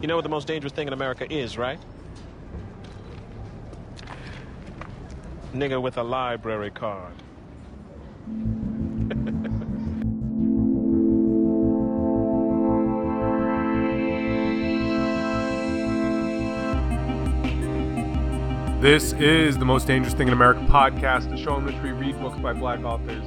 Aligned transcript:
You 0.00 0.06
know 0.06 0.16
what 0.16 0.22
the 0.22 0.30
most 0.30 0.46
dangerous 0.46 0.72
thing 0.72 0.86
in 0.86 0.92
America 0.94 1.30
is, 1.30 1.58
right? 1.58 1.78
Nigga 5.52 5.80
with 5.80 5.98
a 5.98 6.02
library 6.02 6.70
card. 6.70 7.12
This 18.80 19.12
is 19.12 19.58
the 19.58 19.66
Most 19.66 19.86
Dangerous 19.86 20.14
Thing 20.14 20.28
in 20.28 20.32
America 20.32 20.60
podcast, 20.70 21.28
the 21.28 21.36
show 21.36 21.58
in 21.58 21.66
which 21.66 21.74
we 21.82 21.92
read 21.92 22.18
books 22.18 22.38
by 22.38 22.54
black 22.54 22.82
authors. 22.82 23.22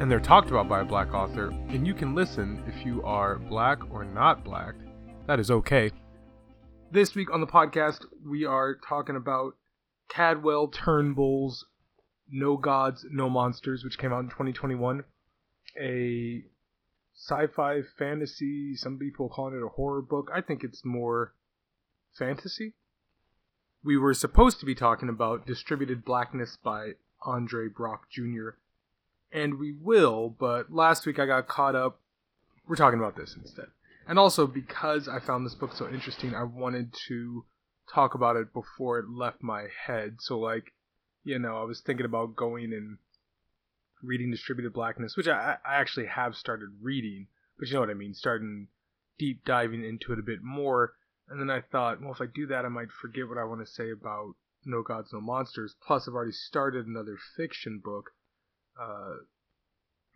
And 0.00 0.10
they're 0.10 0.18
talked 0.18 0.50
about 0.50 0.68
by 0.68 0.80
a 0.80 0.84
black 0.84 1.14
author, 1.14 1.50
and 1.68 1.86
you 1.86 1.94
can 1.94 2.12
listen 2.12 2.60
if 2.66 2.84
you 2.84 3.00
are 3.04 3.36
black 3.38 3.78
or 3.88 4.04
not 4.04 4.42
black. 4.42 4.74
That 5.28 5.38
is 5.38 5.52
okay. 5.52 5.92
This 6.90 7.14
week 7.14 7.30
on 7.30 7.40
the 7.40 7.46
podcast, 7.46 8.06
we 8.28 8.44
are 8.44 8.74
talking 8.74 9.14
about 9.14 9.54
Cadwell 10.08 10.66
Turnbull's 10.66 11.66
No 12.28 12.56
Gods, 12.56 13.06
No 13.08 13.30
Monsters, 13.30 13.84
which 13.84 13.98
came 13.98 14.12
out 14.12 14.24
in 14.24 14.30
2021. 14.30 15.04
A 15.80 16.42
sci 17.14 17.46
fi 17.54 17.82
fantasy, 17.96 18.74
some 18.74 18.98
people 18.98 19.28
calling 19.28 19.54
it 19.54 19.64
a 19.64 19.68
horror 19.68 20.02
book. 20.02 20.30
I 20.34 20.40
think 20.40 20.64
it's 20.64 20.84
more 20.84 21.34
fantasy 22.18 22.74
we 23.82 23.96
were 23.96 24.14
supposed 24.14 24.60
to 24.60 24.66
be 24.66 24.74
talking 24.74 25.08
about 25.08 25.46
Distributed 25.46 26.04
Blackness 26.04 26.58
by 26.62 26.92
Andre 27.22 27.68
Brock 27.68 28.10
Jr. 28.10 28.50
And 29.32 29.58
we 29.58 29.72
will, 29.72 30.28
but 30.28 30.72
last 30.72 31.06
week 31.06 31.18
I 31.18 31.26
got 31.26 31.48
caught 31.48 31.74
up. 31.74 32.00
We're 32.66 32.76
talking 32.76 32.98
about 32.98 33.16
this 33.16 33.34
instead. 33.34 33.66
And 34.08 34.18
also, 34.18 34.46
because 34.46 35.06
I 35.06 35.20
found 35.20 35.46
this 35.46 35.54
book 35.54 35.72
so 35.74 35.88
interesting, 35.88 36.34
I 36.34 36.42
wanted 36.42 36.94
to 37.08 37.44
talk 37.92 38.14
about 38.14 38.36
it 38.36 38.52
before 38.52 38.98
it 38.98 39.10
left 39.10 39.42
my 39.42 39.66
head. 39.86 40.16
So, 40.18 40.38
like, 40.38 40.72
you 41.22 41.38
know, 41.38 41.58
I 41.58 41.64
was 41.64 41.80
thinking 41.80 42.06
about 42.06 42.34
going 42.34 42.72
and 42.72 42.98
reading 44.02 44.30
Distributed 44.30 44.72
Blackness, 44.72 45.16
which 45.16 45.28
I, 45.28 45.58
I 45.64 45.74
actually 45.76 46.06
have 46.06 46.34
started 46.34 46.68
reading, 46.82 47.26
but 47.58 47.68
you 47.68 47.74
know 47.74 47.80
what 47.80 47.90
I 47.90 47.94
mean, 47.94 48.14
starting 48.14 48.68
deep 49.18 49.44
diving 49.44 49.84
into 49.84 50.12
it 50.12 50.18
a 50.18 50.22
bit 50.22 50.42
more 50.42 50.94
and 51.30 51.40
then 51.40 51.50
I 51.50 51.60
thought, 51.60 52.00
well, 52.00 52.12
if 52.12 52.20
I 52.20 52.26
do 52.26 52.46
that, 52.46 52.64
I 52.64 52.68
might 52.68 52.90
forget 52.90 53.28
what 53.28 53.38
I 53.38 53.44
want 53.44 53.60
to 53.60 53.70
say 53.70 53.90
about 53.90 54.34
No 54.64 54.82
Gods, 54.82 55.12
No 55.12 55.20
Monsters. 55.20 55.76
Plus, 55.86 56.08
I've 56.08 56.14
already 56.14 56.32
started 56.32 56.86
another 56.86 57.18
fiction 57.36 57.80
book, 57.84 58.10
uh, 58.80 59.16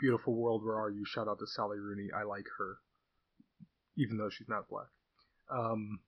Beautiful 0.01 0.35
World, 0.35 0.65
Where 0.65 0.77
Are 0.77 0.91
You? 0.91 1.05
Shout 1.05 1.29
out 1.29 1.39
to 1.41 1.47
Sally 1.47 1.79
Rooney. 1.79 2.09
I 2.17 2.23
like 2.23 2.47
her, 2.57 2.79
even 3.97 4.17
though 4.19 4.31
she's 4.31 4.49
not 4.49 4.69
black. 4.69 4.87
Um, 5.51 6.01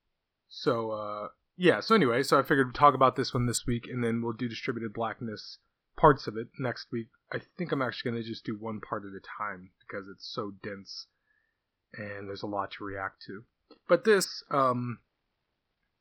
so, 0.47 0.91
uh, 0.91 1.27
yeah, 1.57 1.79
so 1.79 1.95
anyway, 1.95 2.23
so 2.23 2.39
I 2.39 2.43
figured 2.43 2.67
we'd 2.67 2.75
talk 2.75 2.93
about 2.93 3.15
this 3.15 3.33
one 3.33 3.45
this 3.45 3.65
week, 3.65 3.87
and 3.87 4.03
then 4.03 4.21
we'll 4.21 4.33
do 4.33 4.49
Distributed 4.49 4.93
Blackness 4.93 5.59
parts 5.97 6.27
of 6.27 6.37
it 6.37 6.47
next 6.59 6.87
week. 6.91 7.07
I 7.31 7.39
think 7.57 7.71
I'm 7.71 7.81
actually 7.81 8.11
going 8.11 8.23
to 8.23 8.29
just 8.29 8.45
do 8.45 8.55
one 8.55 8.81
part 8.81 9.03
at 9.03 9.15
a 9.15 9.21
time 9.39 9.71
because 9.79 10.07
it's 10.09 10.27
so 10.27 10.53
dense 10.61 11.07
and 11.97 12.27
there's 12.27 12.43
a 12.43 12.47
lot 12.47 12.71
to 12.71 12.83
react 12.83 13.21
to. 13.27 13.43
But 13.87 14.03
this 14.03 14.43
um, 14.51 14.99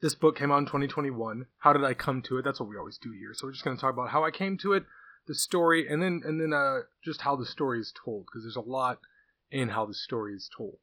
this 0.01 0.15
book 0.15 0.37
came 0.37 0.51
out 0.51 0.59
in 0.59 0.67
2021. 0.67 1.47
How 1.59 1.73
did 1.73 1.85
I 1.85 1.95
come 1.95 2.23
to 2.23 2.39
it? 2.39 2.43
That's 2.43 2.61
what 2.61 2.69
we 2.69 2.77
always 2.77 2.99
do 2.99 3.13
here. 3.13 3.33
So 3.33 3.47
we're 3.47 3.53
just 3.53 3.65
going 3.65 3.77
to 3.77 3.81
talk 3.81 3.93
about 3.93 4.11
how 4.11 4.25
I 4.25 4.31
came 4.31 4.59
to 4.59 4.73
it, 4.73 4.85
the 5.27 5.35
story, 5.35 5.89
and 5.89 6.03
then 6.03 6.23
and 6.25 6.41
then 6.41 6.53
uh, 6.53 6.81
just 7.05 7.23
how 7.23 7.37
the 7.37 7.47
story 7.47 7.81
is 7.81 7.93
told 8.05 8.27
because 8.27 8.45
there's 8.45 8.57
a 8.57 8.61
lot 8.61 8.99
in 9.51 9.71
how 9.71 9.87
the 9.87 9.95
story 9.95 10.35
is 10.35 10.51
told. 10.55 10.79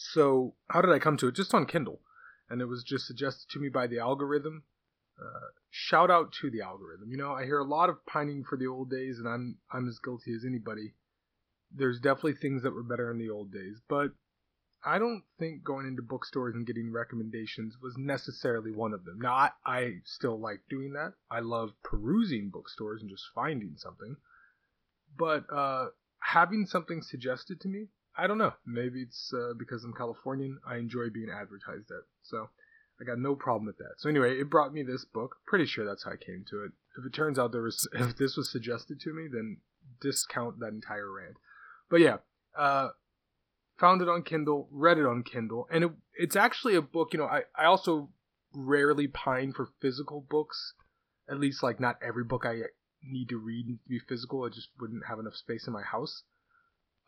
So 0.00 0.54
how 0.68 0.80
did 0.80 0.92
I 0.92 1.00
come 1.00 1.16
to 1.16 1.26
it? 1.26 1.34
Just 1.34 1.52
on 1.52 1.66
Kindle, 1.66 2.00
and 2.48 2.60
it 2.60 2.66
was 2.66 2.84
just 2.84 3.04
suggested 3.04 3.50
to 3.50 3.58
me 3.58 3.68
by 3.68 3.88
the 3.88 3.98
algorithm. 3.98 4.62
Uh, 5.20 5.48
shout 5.70 6.08
out 6.08 6.32
to 6.40 6.50
the 6.50 6.60
algorithm. 6.60 7.10
You 7.10 7.16
know, 7.16 7.32
I 7.32 7.44
hear 7.44 7.58
a 7.58 7.64
lot 7.64 7.90
of 7.90 8.06
pining 8.06 8.44
for 8.44 8.56
the 8.56 8.68
old 8.68 8.90
days, 8.90 9.18
and 9.18 9.26
I'm 9.26 9.58
I'm 9.72 9.88
as 9.88 9.98
guilty 9.98 10.32
as 10.34 10.44
anybody. 10.46 10.94
There's 11.72 11.98
definitely 11.98 12.34
things 12.34 12.62
that 12.62 12.74
were 12.74 12.84
better 12.84 13.10
in 13.10 13.18
the 13.18 13.28
old 13.28 13.52
days, 13.52 13.80
but 13.88 14.12
I 14.84 15.00
don't 15.00 15.24
think 15.36 15.64
going 15.64 15.88
into 15.88 16.02
bookstores 16.02 16.54
and 16.54 16.64
getting 16.64 16.92
recommendations 16.92 17.76
was 17.82 17.96
necessarily 17.98 18.70
one 18.70 18.94
of 18.94 19.04
them. 19.04 19.18
Now, 19.20 19.34
I, 19.34 19.50
I 19.66 19.92
still 20.04 20.38
like 20.38 20.60
doing 20.70 20.92
that. 20.92 21.14
I 21.28 21.40
love 21.40 21.70
perusing 21.82 22.50
bookstores 22.50 23.00
and 23.00 23.10
just 23.10 23.24
finding 23.34 23.74
something. 23.76 24.14
But 25.18 25.52
uh, 25.52 25.86
having 26.20 26.66
something 26.66 27.02
suggested 27.02 27.60
to 27.62 27.68
me, 27.68 27.88
I 28.18 28.26
don't 28.26 28.38
know. 28.38 28.52
Maybe 28.66 29.02
it's 29.02 29.32
uh, 29.32 29.54
because 29.56 29.84
I'm 29.84 29.94
Californian. 29.94 30.58
I 30.66 30.76
enjoy 30.76 31.08
being 31.08 31.30
advertised 31.30 31.90
at. 31.90 32.02
So 32.22 32.48
I 33.00 33.04
got 33.04 33.18
no 33.18 33.36
problem 33.36 33.66
with 33.66 33.78
that. 33.78 33.94
So 33.98 34.08
anyway, 34.08 34.38
it 34.40 34.50
brought 34.50 34.74
me 34.74 34.82
this 34.82 35.04
book. 35.04 35.36
Pretty 35.46 35.66
sure 35.66 35.86
that's 35.86 36.02
how 36.02 36.10
I 36.10 36.16
came 36.16 36.44
to 36.50 36.64
it. 36.64 36.72
If 36.98 37.06
it 37.06 37.14
turns 37.14 37.38
out 37.38 37.52
there 37.52 37.62
was, 37.62 37.88
if 37.94 38.16
this 38.16 38.36
was 38.36 38.50
suggested 38.50 39.00
to 39.00 39.14
me, 39.14 39.28
then 39.32 39.58
discount 40.00 40.58
that 40.60 40.72
entire 40.72 41.10
rant. 41.10 41.36
But 41.88 42.00
yeah, 42.00 42.16
uh, 42.56 42.88
found 43.78 44.02
it 44.02 44.08
on 44.08 44.22
Kindle, 44.22 44.68
read 44.72 44.98
it 44.98 45.06
on 45.06 45.22
Kindle, 45.22 45.68
and 45.70 45.84
it, 45.84 45.90
it's 46.14 46.36
actually 46.36 46.74
a 46.74 46.82
book. 46.82 47.12
You 47.12 47.20
know, 47.20 47.26
I, 47.26 47.42
I 47.56 47.66
also 47.66 48.10
rarely 48.52 49.06
pine 49.06 49.52
for 49.52 49.68
physical 49.80 50.24
books. 50.28 50.74
At 51.30 51.38
least, 51.38 51.62
like, 51.62 51.78
not 51.78 51.98
every 52.02 52.24
book 52.24 52.44
I 52.46 52.62
need 53.04 53.28
to 53.28 53.36
read 53.36 53.66
to 53.66 53.78
be 53.86 53.98
physical. 53.98 54.44
I 54.44 54.48
just 54.48 54.70
wouldn't 54.80 55.06
have 55.06 55.18
enough 55.18 55.36
space 55.36 55.66
in 55.66 55.72
my 55.72 55.82
house. 55.82 56.22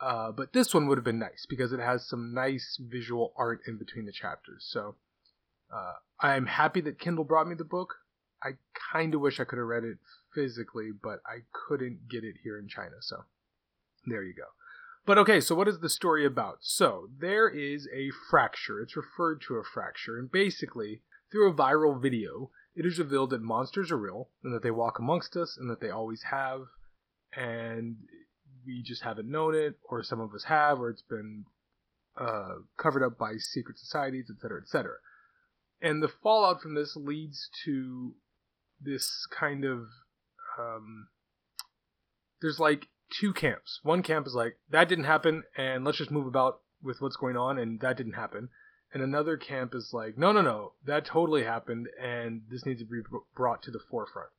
Uh, 0.00 0.32
but 0.32 0.52
this 0.52 0.72
one 0.72 0.86
would 0.86 0.96
have 0.96 1.04
been 1.04 1.18
nice 1.18 1.46
because 1.48 1.72
it 1.72 1.80
has 1.80 2.08
some 2.08 2.32
nice 2.32 2.78
visual 2.80 3.34
art 3.36 3.60
in 3.66 3.76
between 3.76 4.06
the 4.06 4.12
chapters. 4.12 4.66
So 4.70 4.94
uh, 5.72 5.92
I'm 6.18 6.46
happy 6.46 6.80
that 6.82 6.98
Kindle 6.98 7.24
brought 7.24 7.48
me 7.48 7.54
the 7.54 7.64
book. 7.64 7.96
I 8.42 8.52
kind 8.92 9.14
of 9.14 9.20
wish 9.20 9.38
I 9.38 9.44
could 9.44 9.58
have 9.58 9.66
read 9.66 9.84
it 9.84 9.98
physically, 10.34 10.90
but 10.90 11.20
I 11.26 11.40
couldn't 11.52 12.08
get 12.08 12.24
it 12.24 12.36
here 12.42 12.58
in 12.58 12.68
China. 12.68 12.96
So 13.00 13.24
there 14.06 14.22
you 14.22 14.32
go. 14.32 14.44
But 15.04 15.18
okay, 15.18 15.40
so 15.40 15.54
what 15.54 15.68
is 15.68 15.80
the 15.80 15.88
story 15.88 16.24
about? 16.24 16.58
So 16.60 17.08
there 17.18 17.48
is 17.48 17.88
a 17.94 18.10
fracture. 18.30 18.80
It's 18.80 18.96
referred 18.96 19.42
to 19.48 19.56
a 19.56 19.64
fracture, 19.64 20.18
and 20.18 20.30
basically, 20.30 21.02
through 21.30 21.50
a 21.50 21.54
viral 21.54 22.00
video, 22.00 22.50
it 22.74 22.86
is 22.86 22.98
revealed 22.98 23.30
that 23.30 23.42
monsters 23.42 23.90
are 23.90 23.98
real 23.98 24.28
and 24.44 24.54
that 24.54 24.62
they 24.62 24.70
walk 24.70 24.98
amongst 24.98 25.36
us 25.36 25.56
and 25.58 25.70
that 25.70 25.80
they 25.80 25.90
always 25.90 26.22
have, 26.24 26.62
and 27.34 27.96
we 28.66 28.82
just 28.82 29.02
haven't 29.02 29.30
known 29.30 29.54
it, 29.54 29.74
or 29.88 30.02
some 30.02 30.20
of 30.20 30.34
us 30.34 30.44
have, 30.44 30.80
or 30.80 30.90
it's 30.90 31.02
been 31.02 31.44
uh, 32.20 32.56
covered 32.76 33.04
up 33.04 33.18
by 33.18 33.34
secret 33.38 33.78
societies, 33.78 34.30
etc., 34.30 34.60
etc. 34.62 34.92
And 35.80 36.02
the 36.02 36.08
fallout 36.22 36.60
from 36.60 36.74
this 36.74 36.96
leads 36.96 37.48
to 37.64 38.14
this 38.80 39.26
kind 39.30 39.64
of 39.64 39.86
um, 40.58 41.08
there's 42.40 42.58
like 42.58 42.88
two 43.10 43.32
camps. 43.32 43.80
One 43.82 44.02
camp 44.02 44.26
is 44.26 44.34
like 44.34 44.56
that 44.70 44.88
didn't 44.88 45.04
happen, 45.04 45.44
and 45.56 45.84
let's 45.84 45.98
just 45.98 46.10
move 46.10 46.26
about 46.26 46.60
with 46.82 47.00
what's 47.00 47.16
going 47.16 47.36
on, 47.36 47.58
and 47.58 47.80
that 47.80 47.96
didn't 47.96 48.14
happen. 48.14 48.48
And 48.92 49.02
another 49.02 49.36
camp 49.36 49.74
is 49.74 49.90
like, 49.92 50.18
no, 50.18 50.32
no, 50.32 50.42
no, 50.42 50.72
that 50.84 51.04
totally 51.04 51.44
happened, 51.44 51.88
and 52.00 52.42
this 52.50 52.66
needs 52.66 52.80
to 52.80 52.86
be 52.86 53.00
brought 53.36 53.62
to 53.62 53.70
the 53.70 53.78
forefront. 53.90 54.30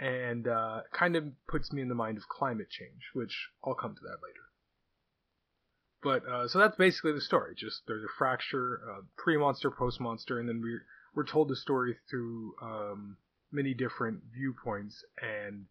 And 0.00 0.48
uh, 0.48 0.80
kind 0.92 1.14
of 1.14 1.24
puts 1.46 1.72
me 1.72 1.82
in 1.82 1.88
the 1.88 1.94
mind 1.94 2.16
of 2.16 2.26
climate 2.26 2.70
change, 2.70 3.10
which 3.12 3.48
I'll 3.62 3.74
come 3.74 3.94
to 3.94 4.00
that 4.00 4.18
later. 4.22 4.40
But 6.02 6.26
uh, 6.26 6.48
so 6.48 6.58
that's 6.58 6.76
basically 6.76 7.12
the 7.12 7.20
story. 7.20 7.54
Just 7.54 7.82
there's 7.86 8.02
a 8.02 8.16
fracture, 8.16 8.80
uh, 8.90 9.02
pre-monster, 9.18 9.70
post-monster, 9.70 10.40
and 10.40 10.48
then 10.48 10.62
we're 10.62 10.86
we're 11.14 11.26
told 11.26 11.48
the 11.48 11.56
story 11.56 11.96
through 12.08 12.54
um, 12.62 13.18
many 13.52 13.74
different 13.74 14.20
viewpoints 14.32 15.04
and 15.20 15.66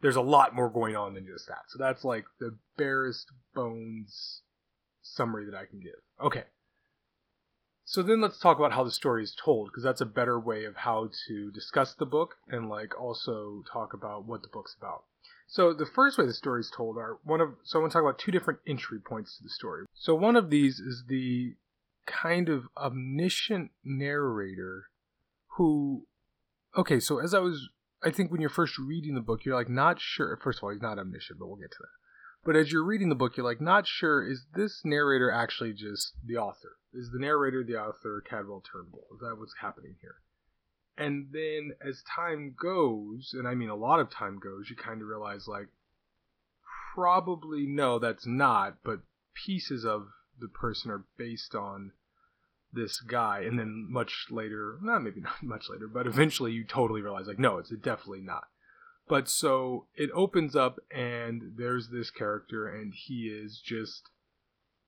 there's 0.00 0.16
a 0.16 0.20
lot 0.20 0.54
more 0.54 0.70
going 0.70 0.96
on 0.96 1.14
than 1.14 1.26
just 1.26 1.48
that. 1.48 1.62
So 1.68 1.78
that's 1.78 2.04
like 2.04 2.24
the 2.38 2.56
barest 2.76 3.26
bones 3.54 4.42
summary 5.02 5.46
that 5.46 5.56
I 5.56 5.64
can 5.64 5.80
give. 5.80 6.00
Okay. 6.24 6.44
So 7.90 8.02
then 8.02 8.20
let's 8.20 8.38
talk 8.38 8.58
about 8.58 8.72
how 8.72 8.84
the 8.84 8.90
story 8.90 9.22
is 9.22 9.34
told 9.34 9.68
because 9.68 9.82
that's 9.82 10.02
a 10.02 10.06
better 10.06 10.38
way 10.38 10.66
of 10.66 10.76
how 10.76 11.08
to 11.26 11.50
discuss 11.50 11.94
the 11.94 12.04
book 12.04 12.34
and 12.46 12.68
like 12.68 13.00
also 13.00 13.64
talk 13.72 13.94
about 13.94 14.26
what 14.26 14.42
the 14.42 14.48
book's 14.48 14.76
about. 14.78 15.04
So 15.46 15.72
the 15.72 15.86
first 15.86 16.18
way 16.18 16.26
the 16.26 16.34
story 16.34 16.60
is 16.60 16.70
told 16.70 16.98
are 16.98 17.16
one 17.24 17.40
of 17.40 17.54
so 17.64 17.78
I 17.78 17.80
want 17.80 17.92
to 17.92 17.96
talk 17.96 18.02
about 18.02 18.18
two 18.18 18.30
different 18.30 18.60
entry 18.66 18.98
points 19.00 19.38
to 19.38 19.42
the 19.42 19.48
story. 19.48 19.86
So 19.94 20.14
one 20.14 20.36
of 20.36 20.50
these 20.50 20.80
is 20.80 21.04
the 21.08 21.54
kind 22.04 22.50
of 22.50 22.64
omniscient 22.76 23.70
narrator 23.82 24.90
who 25.56 26.06
okay, 26.76 27.00
so 27.00 27.20
as 27.20 27.32
I 27.32 27.38
was 27.38 27.70
I 28.04 28.10
think 28.10 28.30
when 28.30 28.42
you're 28.42 28.50
first 28.50 28.78
reading 28.78 29.14
the 29.14 29.22
book, 29.22 29.46
you're 29.46 29.56
like 29.56 29.70
not 29.70 29.98
sure. 29.98 30.36
First 30.36 30.58
of 30.58 30.64
all, 30.64 30.70
he's 30.72 30.82
not 30.82 30.98
omniscient, 30.98 31.38
but 31.38 31.46
we'll 31.46 31.56
get 31.56 31.70
to 31.70 31.78
that. 31.80 31.88
But 32.48 32.56
as 32.56 32.72
you're 32.72 32.82
reading 32.82 33.10
the 33.10 33.14
book, 33.14 33.36
you're 33.36 33.44
like 33.44 33.60
not 33.60 33.86
sure. 33.86 34.26
Is 34.26 34.46
this 34.54 34.80
narrator 34.82 35.30
actually 35.30 35.74
just 35.74 36.14
the 36.24 36.38
author? 36.38 36.78
Is 36.94 37.10
the 37.12 37.18
narrator 37.18 37.62
the 37.62 37.76
author, 37.76 38.24
Cadwell 38.26 38.62
Turnbull? 38.62 39.04
Is 39.12 39.20
that 39.20 39.36
what's 39.38 39.52
happening 39.60 39.96
here? 40.00 40.14
And 40.96 41.26
then 41.30 41.72
as 41.86 42.02
time 42.16 42.54
goes, 42.58 43.34
and 43.34 43.46
I 43.46 43.54
mean 43.54 43.68
a 43.68 43.76
lot 43.76 44.00
of 44.00 44.10
time 44.10 44.38
goes, 44.38 44.70
you 44.70 44.76
kind 44.76 45.02
of 45.02 45.08
realize 45.08 45.46
like 45.46 45.68
probably 46.94 47.66
no, 47.66 47.98
that's 47.98 48.26
not. 48.26 48.78
But 48.82 49.00
pieces 49.34 49.84
of 49.84 50.06
the 50.40 50.48
person 50.48 50.90
are 50.90 51.04
based 51.18 51.54
on 51.54 51.92
this 52.72 52.98
guy, 53.02 53.40
and 53.40 53.58
then 53.58 53.88
much 53.90 54.28
later, 54.30 54.78
not 54.80 55.02
maybe 55.02 55.20
not 55.20 55.36
much 55.42 55.66
later, 55.68 55.86
but 55.86 56.06
eventually 56.06 56.52
you 56.52 56.64
totally 56.64 57.02
realize 57.02 57.26
like, 57.26 57.38
no, 57.38 57.58
it's 57.58 57.68
definitely 57.68 58.22
not. 58.22 58.44
But 59.08 59.28
so 59.28 59.86
it 59.94 60.10
opens 60.12 60.54
up, 60.54 60.78
and 60.90 61.54
there's 61.56 61.88
this 61.88 62.10
character, 62.10 62.68
and 62.68 62.92
he 62.94 63.28
is 63.28 63.60
just 63.64 64.10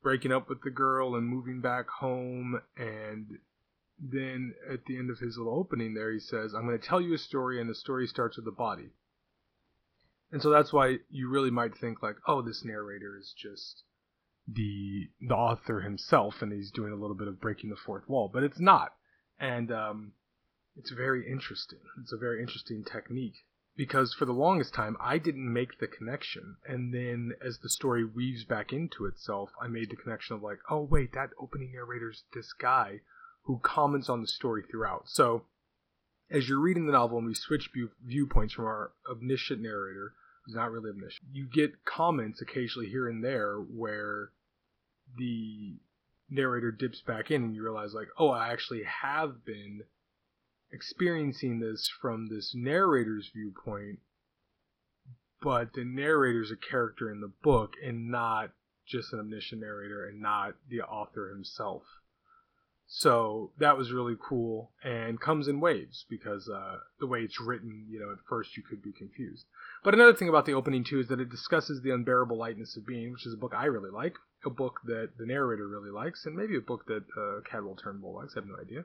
breaking 0.03 0.33
up 0.33 0.49
with 0.49 0.63
the 0.63 0.71
girl 0.71 1.15
and 1.15 1.27
moving 1.27 1.61
back 1.61 1.89
home, 1.89 2.61
and 2.77 3.39
then 3.99 4.55
at 4.71 4.85
the 4.87 4.99
end 4.99 5.11
of 5.11 5.19
his 5.19 5.37
little 5.39 5.59
opening 5.59 5.95
there, 5.95 6.13
he 6.13 6.21
says, 6.21 6.55
"I'm 6.55 6.67
going 6.67 6.79
to 6.79 6.87
tell 6.87 7.01
you 7.01 7.15
a 7.15 7.19
story, 7.19 7.61
and 7.61 7.69
the 7.69 7.75
story 7.75 8.07
starts 8.07 8.37
with 8.37 8.45
the 8.45 8.51
body." 8.51 8.91
And 10.33 10.41
so 10.41 10.51
that's 10.51 10.73
why 10.73 10.99
you 11.11 11.29
really 11.29 11.51
might 11.51 11.77
think 11.77 12.03
like, 12.03 12.17
oh, 12.27 12.41
this 12.41 12.65
narrator 12.65 13.17
is 13.19 13.33
just 13.37 13.83
the 14.47 15.09
the 15.21 15.35
author 15.35 15.81
himself, 15.81 16.43
and 16.43 16.53
he's 16.53 16.71
doing 16.71 16.93
a 16.93 16.97
little 16.97 17.17
bit 17.17 17.29
of 17.29 17.41
breaking 17.41 17.71
the 17.71 17.77
fourth 17.77 18.09
wall, 18.09 18.31
but 18.33 18.43
it's 18.43 18.61
not, 18.61 18.95
and 19.39 19.73
um, 19.73 20.13
it's 20.77 20.91
very 20.91 21.31
interesting. 21.31 21.81
It's 22.01 22.13
a 22.13 22.17
very 22.17 22.41
interesting 22.41 22.85
technique 22.85 23.45
because 23.77 24.15
for 24.15 24.25
the 24.25 24.33
longest 24.33 24.75
time 24.75 24.97
I 25.01 25.19
didn't 25.19 25.53
make 25.53 25.79
the 25.79 25.87
connection, 25.87 26.57
and 26.67 26.93
then 26.93 27.33
as 27.45 27.59
the 27.59 27.69
story 27.69 28.05
weaves 28.05 28.45
back 28.45 28.73
into 28.73 29.07
itself, 29.07 29.51
I 29.61 29.69
made 29.69 29.91
the 29.91 29.97
connection 29.97 30.37
of 30.37 30.43
like, 30.43 30.59
oh 30.69 30.83
wait, 30.83 31.13
that 31.15 31.31
opening 31.41 31.73
narrator's 31.73 32.25
this 32.35 32.53
guy 32.53 33.01
who 33.45 33.61
comments 33.63 34.09
on 34.09 34.21
the 34.21 34.29
story 34.29 34.63
throughout. 34.69 35.09
So 35.09 35.45
as 36.31 36.49
you're 36.49 36.61
reading 36.61 36.87
the 36.87 36.93
novel 36.93 37.19
and 37.19 37.27
we 37.27 37.35
switch 37.35 37.71
view- 37.73 37.91
viewpoints 38.05 38.55
from 38.55 38.67
our 38.67 38.93
omniscient 39.11 39.61
narrator 39.61 40.15
who's 40.45 40.55
not 40.55 40.71
really 40.71 40.91
omniscient 40.91 41.29
you 41.33 41.47
get 41.53 41.85
comments 41.85 42.41
occasionally 42.41 42.89
here 42.89 43.09
and 43.09 43.25
there 43.25 43.57
where 43.57 44.31
the 45.19 45.77
narrator 46.31 46.71
dips 46.71 47.01
back 47.01 47.31
in 47.31 47.43
and 47.43 47.55
you 47.55 47.63
realize 47.63 47.93
like 47.93 48.09
oh 48.19 48.29
i 48.29 48.53
actually 48.53 48.83
have 48.85 49.45
been 49.45 49.83
experiencing 50.73 51.61
this 51.61 51.91
from 52.01 52.29
this 52.29 52.55
narrator's 52.55 53.31
viewpoint 53.35 53.99
but 55.43 55.73
the 55.73 55.85
narrator's 55.85 56.51
a 56.51 56.57
character 56.57 57.11
in 57.11 57.21
the 57.21 57.33
book 57.43 57.73
and 57.85 58.11
not 58.11 58.51
just 58.87 59.13
an 59.13 59.21
omniscient 59.21 59.61
narrator 59.61 60.07
and 60.07 60.21
not 60.21 60.55
the 60.69 60.81
author 60.81 61.29
himself 61.29 61.83
so 62.93 63.53
that 63.61 63.79
was 63.79 63.93
really 63.93 64.17
cool 64.21 64.73
and 64.83 65.21
comes 65.21 65.47
in 65.47 65.61
waves 65.61 66.05
because 66.11 66.49
uh, 66.49 66.79
the 66.99 67.07
way 67.07 67.21
it's 67.21 67.41
written, 67.41 67.87
you 67.89 68.01
know, 68.01 68.11
at 68.11 68.19
first 68.29 68.57
you 68.57 68.65
could 68.65 68.83
be 68.83 68.91
confused. 68.91 69.47
But 69.85 69.95
another 69.95 70.13
thing 70.13 70.29
about 70.29 70.45
the 70.45 70.55
opening 70.55 70.83
too 70.83 70.99
is 70.99 71.07
that 71.07 71.21
it 71.21 71.31
discusses 71.31 71.81
the 71.81 71.93
unbearable 71.93 72.37
lightness 72.37 72.77
of 72.77 72.85
being, 72.85 73.13
which 73.13 73.27
is 73.27 73.35
a 73.35 73.37
book 73.37 73.53
I 73.55 73.67
really 73.67 73.93
like, 73.93 74.17
a 74.45 74.51
book 74.51 74.81
that 74.87 75.11
the 75.19 75.25
narrator 75.25 75.69
really 75.69 75.91
likes, 75.91 76.27
and 76.27 76.35
maybe 76.35 76.57
a 76.57 76.61
book 76.61 76.85
that 76.87 77.05
uh, 77.17 77.49
Cadwell 77.49 77.77
Turnbull 77.77 78.17
likes. 78.17 78.35
I 78.37 78.41
have 78.41 78.49
no 78.49 78.59
idea. 78.61 78.85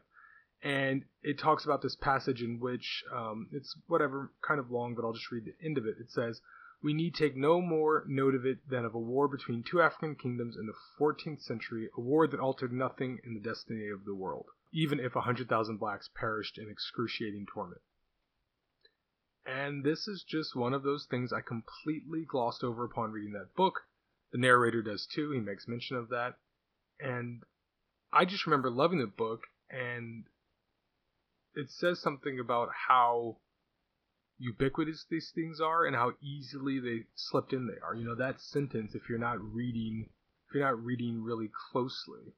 And 0.66 1.06
it 1.22 1.38
talks 1.38 1.64
about 1.64 1.84
this 1.84 1.96
passage 1.96 2.42
in 2.42 2.60
which 2.60 3.04
um, 3.16 3.48
it's 3.52 3.78
whatever 3.86 4.32
kind 4.42 4.60
of 4.60 4.72
long, 4.72 4.96
but 4.96 5.06
I'll 5.06 5.14
just 5.14 5.32
read 5.32 5.46
the 5.46 5.54
end 5.64 5.78
of 5.78 5.86
it. 5.86 5.98
It 6.00 6.10
says, 6.10 6.42
we 6.82 6.92
need 6.92 7.14
take 7.14 7.38
no 7.38 7.62
more 7.62 8.04
note 8.08 8.34
of 8.34 8.48
it 8.48 8.68
than 8.68 8.84
of 8.84 8.96
a 8.96 9.00
war 9.00 9.28
between 9.28 9.62
two 9.62 9.80
African 9.80 10.16
kingdoms 10.16 10.58
in 10.58 10.66
the 10.66 10.74
14th 11.00 11.44
century, 11.44 11.90
a 11.96 12.02
war 12.02 12.26
that 12.26 12.40
altered 12.40 12.74
nothing 12.74 13.20
in 13.24 13.36
the 13.36 13.40
destiny 13.40 13.90
of 13.90 14.06
the 14.06 14.16
world, 14.16 14.48
even 14.74 15.00
if 15.00 15.14
a 15.14 15.20
100,000 15.20 15.78
blacks 15.78 16.10
perished 16.16 16.58
in 16.58 16.68
excruciating 16.68 17.46
torment. 17.54 17.82
And 19.46 19.84
this 19.84 20.08
is 20.08 20.26
just 20.28 20.56
one 20.56 20.74
of 20.74 20.82
those 20.82 21.06
things 21.06 21.32
I 21.32 21.42
completely 21.42 22.26
glossed 22.28 22.64
over 22.64 22.84
upon 22.84 23.12
reading 23.12 23.34
that 23.34 23.54
book. 23.56 23.82
The 24.32 24.40
narrator 24.40 24.82
does 24.82 25.06
too, 25.06 25.30
he 25.30 25.40
makes 25.40 25.68
mention 25.68 25.96
of 25.96 26.10
that. 26.10 26.40
And 27.00 27.44
I 28.12 28.26
just 28.26 28.48
remember 28.48 28.72
loving 28.72 28.98
the 28.98 29.06
book, 29.06 29.44
and 29.70 30.26
it 31.56 31.70
says 31.70 32.02
something 32.02 32.40
about 32.40 32.70
how 32.88 33.38
ubiquitous 34.38 35.06
these 35.10 35.32
things 35.34 35.62
are 35.62 35.86
and 35.86 35.96
how 35.96 36.14
easily 36.22 36.80
they 36.80 37.06
slipped 37.16 37.54
in 37.54 37.68
they 37.68 37.80
are. 37.86 37.96
You 37.96 38.06
know, 38.06 38.16
that 38.16 38.42
sentence, 38.42 38.94
if 38.96 39.10
you're 39.10 39.18
not 39.18 39.40
reading, 39.40 40.10
if 40.48 40.56
you're 40.56 40.66
not 40.66 40.84
reading 40.84 41.24
really 41.24 41.50
closely, 41.72 42.36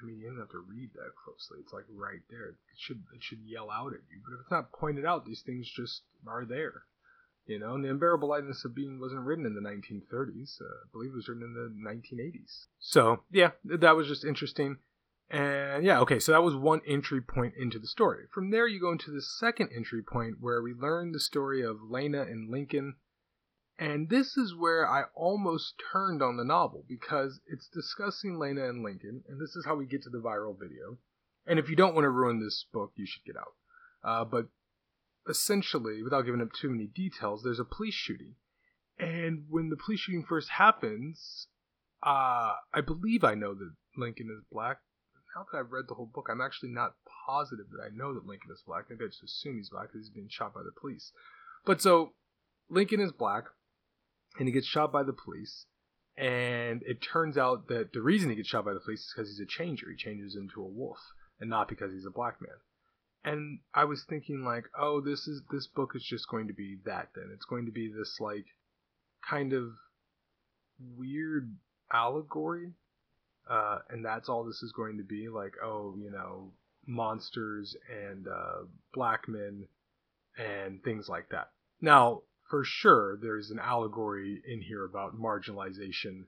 I 0.00 0.06
mean, 0.06 0.18
you 0.18 0.28
don't 0.28 0.38
have 0.38 0.50
to 0.50 0.64
read 0.68 0.90
that 0.94 1.16
closely. 1.24 1.58
It's 1.60 1.72
like 1.72 1.86
right 1.90 2.22
there. 2.30 2.50
It 2.50 2.56
should 2.76 3.02
it 3.14 3.22
should 3.22 3.40
yell 3.44 3.70
out 3.70 3.94
at 3.94 4.06
you. 4.10 4.20
But 4.24 4.34
if 4.34 4.40
it's 4.42 4.50
not 4.50 4.72
pointed 4.72 5.04
out, 5.04 5.24
these 5.24 5.42
things 5.42 5.68
just 5.68 6.02
are 6.26 6.44
there. 6.44 6.84
You 7.46 7.58
know, 7.58 7.74
and 7.74 7.82
the 7.82 7.90
unbearable 7.90 8.28
lightness 8.28 8.64
of 8.66 8.74
being 8.74 9.00
wasn't 9.00 9.22
written 9.22 9.46
in 9.46 9.54
the 9.54 9.60
1930s. 9.60 10.60
Uh, 10.60 10.64
I 10.64 10.88
believe 10.92 11.12
it 11.12 11.16
was 11.16 11.28
written 11.28 11.44
in 11.44 11.54
the 11.54 11.90
1980s. 11.90 12.66
So 12.78 13.24
yeah, 13.32 13.52
that 13.64 13.96
was 13.96 14.06
just 14.06 14.24
interesting. 14.24 14.76
And 15.30 15.84
yeah, 15.84 16.00
okay, 16.00 16.18
so 16.18 16.32
that 16.32 16.42
was 16.42 16.54
one 16.54 16.80
entry 16.86 17.20
point 17.20 17.54
into 17.58 17.78
the 17.78 17.86
story. 17.86 18.24
From 18.32 18.50
there, 18.50 18.66
you 18.66 18.80
go 18.80 18.92
into 18.92 19.10
the 19.10 19.20
second 19.20 19.70
entry 19.74 20.02
point 20.02 20.36
where 20.40 20.62
we 20.62 20.72
learn 20.72 21.12
the 21.12 21.20
story 21.20 21.62
of 21.62 21.82
Lena 21.82 22.22
and 22.22 22.50
Lincoln. 22.50 22.96
And 23.78 24.08
this 24.08 24.36
is 24.36 24.54
where 24.56 24.88
I 24.88 25.04
almost 25.14 25.74
turned 25.92 26.22
on 26.22 26.36
the 26.36 26.44
novel 26.44 26.84
because 26.88 27.40
it's 27.46 27.68
discussing 27.68 28.38
Lena 28.38 28.68
and 28.68 28.82
Lincoln, 28.82 29.22
and 29.28 29.40
this 29.40 29.54
is 29.54 29.64
how 29.66 29.76
we 29.76 29.86
get 29.86 30.02
to 30.02 30.10
the 30.10 30.18
viral 30.18 30.58
video. 30.58 30.98
And 31.46 31.58
if 31.58 31.68
you 31.68 31.76
don't 31.76 31.94
want 31.94 32.04
to 32.04 32.10
ruin 32.10 32.40
this 32.40 32.64
book, 32.72 32.92
you 32.96 33.06
should 33.06 33.24
get 33.24 33.36
out. 33.36 33.54
Uh, 34.02 34.24
but 34.24 34.48
essentially, 35.28 36.02
without 36.02 36.22
giving 36.22 36.40
up 36.40 36.52
too 36.52 36.70
many 36.70 36.86
details, 36.86 37.42
there's 37.42 37.60
a 37.60 37.64
police 37.64 37.94
shooting. 37.94 38.34
And 38.98 39.44
when 39.48 39.68
the 39.68 39.76
police 39.76 40.00
shooting 40.00 40.24
first 40.28 40.48
happens, 40.48 41.46
uh, 42.02 42.54
I 42.72 42.80
believe 42.84 43.22
I 43.22 43.34
know 43.34 43.54
that 43.54 43.74
Lincoln 43.96 44.28
is 44.36 44.44
black 44.50 44.78
now 45.34 45.46
that 45.50 45.58
I've 45.58 45.72
read 45.72 45.84
the 45.88 45.94
whole 45.94 46.10
book, 46.12 46.28
I'm 46.30 46.40
actually 46.40 46.70
not 46.70 46.94
positive 47.26 47.66
that 47.70 47.84
I 47.84 47.94
know 47.94 48.14
that 48.14 48.26
Lincoln 48.26 48.50
is 48.52 48.62
black. 48.66 48.84
Maybe 48.88 49.04
I 49.04 49.08
just 49.08 49.22
assume 49.22 49.56
he's 49.56 49.70
black 49.70 49.88
because 49.88 50.06
he's 50.06 50.14
being 50.14 50.28
shot 50.30 50.54
by 50.54 50.62
the 50.62 50.72
police. 50.80 51.12
But 51.64 51.80
so 51.82 52.12
Lincoln 52.70 53.00
is 53.00 53.12
black, 53.12 53.44
and 54.38 54.48
he 54.48 54.52
gets 54.52 54.66
shot 54.66 54.92
by 54.92 55.02
the 55.02 55.12
police. 55.12 55.66
And 56.16 56.82
it 56.84 57.00
turns 57.00 57.38
out 57.38 57.68
that 57.68 57.92
the 57.92 58.02
reason 58.02 58.30
he 58.30 58.36
gets 58.36 58.48
shot 58.48 58.64
by 58.64 58.74
the 58.74 58.80
police 58.80 59.00
is 59.00 59.12
because 59.14 59.30
he's 59.30 59.40
a 59.40 59.46
changer. 59.46 59.86
He 59.90 59.96
changes 59.96 60.34
into 60.34 60.60
a 60.60 60.66
wolf, 60.66 60.98
and 61.38 61.48
not 61.48 61.68
because 61.68 61.92
he's 61.92 62.06
a 62.06 62.10
black 62.10 62.40
man. 62.40 62.56
And 63.24 63.60
I 63.74 63.84
was 63.84 64.04
thinking 64.04 64.44
like, 64.44 64.64
oh, 64.78 65.00
this 65.00 65.28
is 65.28 65.42
this 65.50 65.66
book 65.66 65.92
is 65.94 66.02
just 66.02 66.28
going 66.28 66.48
to 66.48 66.54
be 66.54 66.78
that. 66.86 67.10
Then 67.14 67.30
it's 67.32 67.44
going 67.44 67.66
to 67.66 67.72
be 67.72 67.88
this 67.88 68.16
like 68.18 68.46
kind 69.28 69.52
of 69.52 69.72
weird 70.96 71.56
allegory 71.92 72.72
uh, 73.48 73.78
and 73.90 74.04
that's 74.04 74.28
all 74.28 74.44
this 74.44 74.62
is 74.62 74.72
going 74.72 74.96
to 74.98 75.04
be 75.04 75.28
like 75.28 75.54
oh 75.62 75.94
you 75.98 76.10
know 76.10 76.52
monsters 76.86 77.76
and 77.90 78.26
uh, 78.26 78.64
black 78.94 79.28
men 79.28 79.66
and 80.38 80.82
things 80.82 81.08
like 81.08 81.28
that. 81.30 81.50
Now 81.80 82.22
for 82.48 82.64
sure 82.64 83.18
there's 83.20 83.50
an 83.50 83.58
allegory 83.58 84.42
in 84.46 84.62
here 84.62 84.84
about 84.84 85.20
marginalization 85.20 86.24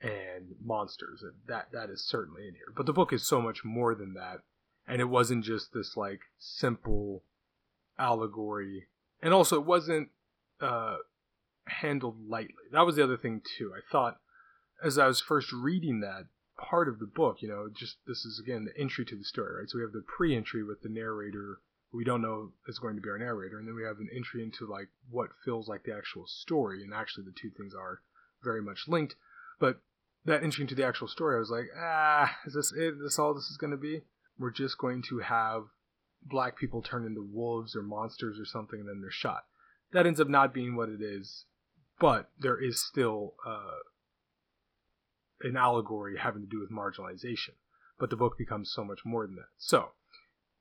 and 0.00 0.54
monsters 0.64 1.22
and 1.22 1.34
that 1.46 1.68
that 1.72 1.90
is 1.90 2.02
certainly 2.02 2.48
in 2.48 2.54
here. 2.54 2.72
But 2.74 2.86
the 2.86 2.92
book 2.92 3.12
is 3.12 3.26
so 3.26 3.40
much 3.40 3.64
more 3.64 3.94
than 3.94 4.14
that 4.14 4.38
and 4.86 5.00
it 5.00 5.08
wasn't 5.08 5.44
just 5.44 5.72
this 5.72 5.96
like 5.96 6.20
simple 6.38 7.22
allegory. 7.98 8.86
And 9.22 9.34
also 9.34 9.56
it 9.56 9.66
wasn't 9.66 10.08
uh, 10.60 10.96
handled 11.66 12.16
lightly. 12.26 12.64
That 12.72 12.86
was 12.86 12.96
the 12.96 13.04
other 13.04 13.18
thing 13.18 13.42
too. 13.58 13.72
I 13.74 13.80
thought 13.90 14.18
as 14.82 14.98
i 14.98 15.06
was 15.06 15.20
first 15.20 15.52
reading 15.52 16.00
that 16.00 16.24
part 16.60 16.88
of 16.88 16.98
the 16.98 17.06
book. 17.06 17.38
You 17.40 17.48
know, 17.48 17.68
just 17.74 17.96
this 18.06 18.24
is 18.24 18.40
again 18.42 18.64
the 18.64 18.80
entry 18.80 19.04
to 19.06 19.16
the 19.16 19.24
story, 19.24 19.60
right? 19.60 19.70
So 19.70 19.78
we 19.78 19.84
have 19.84 19.92
the 19.92 20.04
pre-entry 20.06 20.62
with 20.62 20.82
the 20.82 20.88
narrator, 20.88 21.60
we 21.92 22.04
don't 22.04 22.22
know 22.22 22.52
is 22.68 22.78
going 22.78 22.96
to 22.96 23.02
be 23.02 23.08
our 23.08 23.18
narrator, 23.18 23.58
and 23.58 23.66
then 23.66 23.74
we 23.74 23.82
have 23.82 23.98
an 23.98 24.08
entry 24.14 24.42
into 24.42 24.66
like 24.66 24.88
what 25.10 25.30
feels 25.44 25.68
like 25.68 25.84
the 25.84 25.94
actual 25.94 26.26
story, 26.26 26.82
and 26.82 26.94
actually 26.94 27.24
the 27.24 27.34
two 27.40 27.50
things 27.50 27.74
are 27.74 28.00
very 28.42 28.62
much 28.62 28.84
linked. 28.86 29.16
But 29.58 29.80
that 30.24 30.42
entry 30.42 30.62
into 30.62 30.74
the 30.74 30.86
actual 30.86 31.08
story, 31.08 31.36
I 31.36 31.40
was 31.40 31.50
like, 31.50 31.66
ah, 31.76 32.36
is 32.46 32.54
this 32.54 32.72
it? 32.72 32.94
Is 32.94 33.00
this 33.02 33.18
all 33.18 33.34
this 33.34 33.50
is 33.50 33.56
going 33.56 33.72
to 33.72 33.76
be? 33.76 34.02
We're 34.38 34.50
just 34.50 34.78
going 34.78 35.02
to 35.08 35.18
have 35.18 35.64
black 36.22 36.58
people 36.58 36.82
turn 36.82 37.06
into 37.06 37.22
wolves 37.22 37.74
or 37.74 37.82
monsters 37.82 38.38
or 38.38 38.44
something, 38.44 38.80
and 38.80 38.88
then 38.88 39.00
they're 39.00 39.10
shot. 39.10 39.44
That 39.92 40.06
ends 40.06 40.20
up 40.20 40.28
not 40.28 40.54
being 40.54 40.76
what 40.76 40.88
it 40.88 41.02
is, 41.02 41.44
but 41.98 42.30
there 42.38 42.62
is 42.62 42.80
still 42.80 43.34
uh, 43.46 43.78
an 45.42 45.56
allegory 45.56 46.16
having 46.18 46.42
to 46.42 46.48
do 46.48 46.60
with 46.60 46.70
marginalization. 46.70 47.54
But 47.98 48.10
the 48.10 48.16
book 48.16 48.38
becomes 48.38 48.72
so 48.72 48.84
much 48.84 49.00
more 49.04 49.26
than 49.26 49.36
that. 49.36 49.48
So, 49.58 49.90